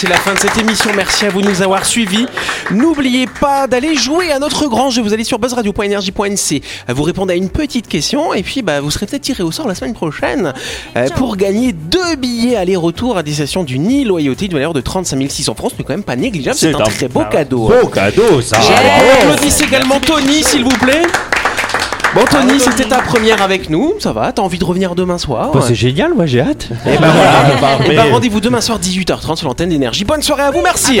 C'est 0.00 0.08
la 0.08 0.16
fin 0.16 0.32
de 0.32 0.38
cette 0.38 0.56
émission. 0.56 0.92
Merci 0.96 1.26
à 1.26 1.28
vous 1.28 1.42
de 1.42 1.46
nous 1.46 1.60
avoir 1.60 1.84
suivis. 1.84 2.24
N'oubliez 2.70 3.26
pas 3.26 3.66
d'aller 3.66 3.94
jouer 3.96 4.32
à 4.32 4.38
notre 4.38 4.66
grand 4.66 4.88
jeu. 4.88 5.02
Vous 5.02 5.12
allez 5.12 5.24
sur 5.24 5.38
buzzradio.energie.nc. 5.38 6.62
Vous 6.88 7.02
répondez 7.02 7.34
à 7.34 7.36
une 7.36 7.50
petite 7.50 7.86
question 7.86 8.32
et 8.32 8.42
puis 8.42 8.62
bah, 8.62 8.80
vous 8.80 8.90
serez 8.90 9.04
peut-être 9.04 9.20
tiré 9.20 9.42
au 9.42 9.52
sort 9.52 9.68
la 9.68 9.74
semaine 9.74 9.92
prochaine 9.92 10.54
euh, 10.96 11.06
pour 11.16 11.36
gagner 11.36 11.74
deux 11.74 12.16
billets 12.16 12.56
aller-retour 12.56 13.18
à 13.18 13.22
destination 13.22 13.62
du 13.62 13.78
Nid 13.78 14.06
Loyauté 14.06 14.48
d'une 14.48 14.56
valeur 14.56 14.72
de 14.72 14.80
35 14.80 15.30
600 15.30 15.54
francs. 15.54 15.72
Ce 15.72 15.76
n'est 15.76 15.84
quand 15.84 15.92
même 15.92 16.02
pas 16.02 16.16
négligeable. 16.16 16.56
C'est 16.56 16.74
un, 16.74 16.78
très 16.78 17.08
beau 17.08 17.24
cadeau. 17.30 17.68
Beau 17.68 17.88
cadeau, 17.88 18.40
ça. 18.40 18.56
Applaudissez 18.56 19.64
également 19.64 20.00
Tony, 20.00 20.42
s'il 20.42 20.64
vous 20.64 20.78
plaît. 20.78 21.02
Bon 22.12 22.24
Tony, 22.28 22.58
c'était 22.58 22.88
ta 22.88 23.00
première 23.02 23.40
avec 23.40 23.70
nous, 23.70 23.94
ça 24.00 24.12
va, 24.12 24.32
t'as 24.32 24.42
envie 24.42 24.58
de 24.58 24.64
revenir 24.64 24.96
demain 24.96 25.16
soir 25.16 25.52
Bah, 25.52 25.60
c'est 25.64 25.76
génial, 25.76 26.12
moi 26.12 26.26
j'ai 26.26 26.40
hâte. 26.40 26.68
Et 26.84 26.98
ben 26.98 27.08
voilà, 27.08 27.56
Parfait. 27.60 27.84
et 27.92 27.96
ben 27.96 28.10
rendez-vous 28.10 28.40
demain 28.40 28.60
soir 28.60 28.80
18h30 28.80 29.36
sur 29.36 29.46
l'antenne 29.46 29.68
d'énergie. 29.68 30.04
Bonne 30.04 30.20
soirée 30.20 30.42
à 30.42 30.50
vous, 30.50 30.60
merci. 30.60 31.00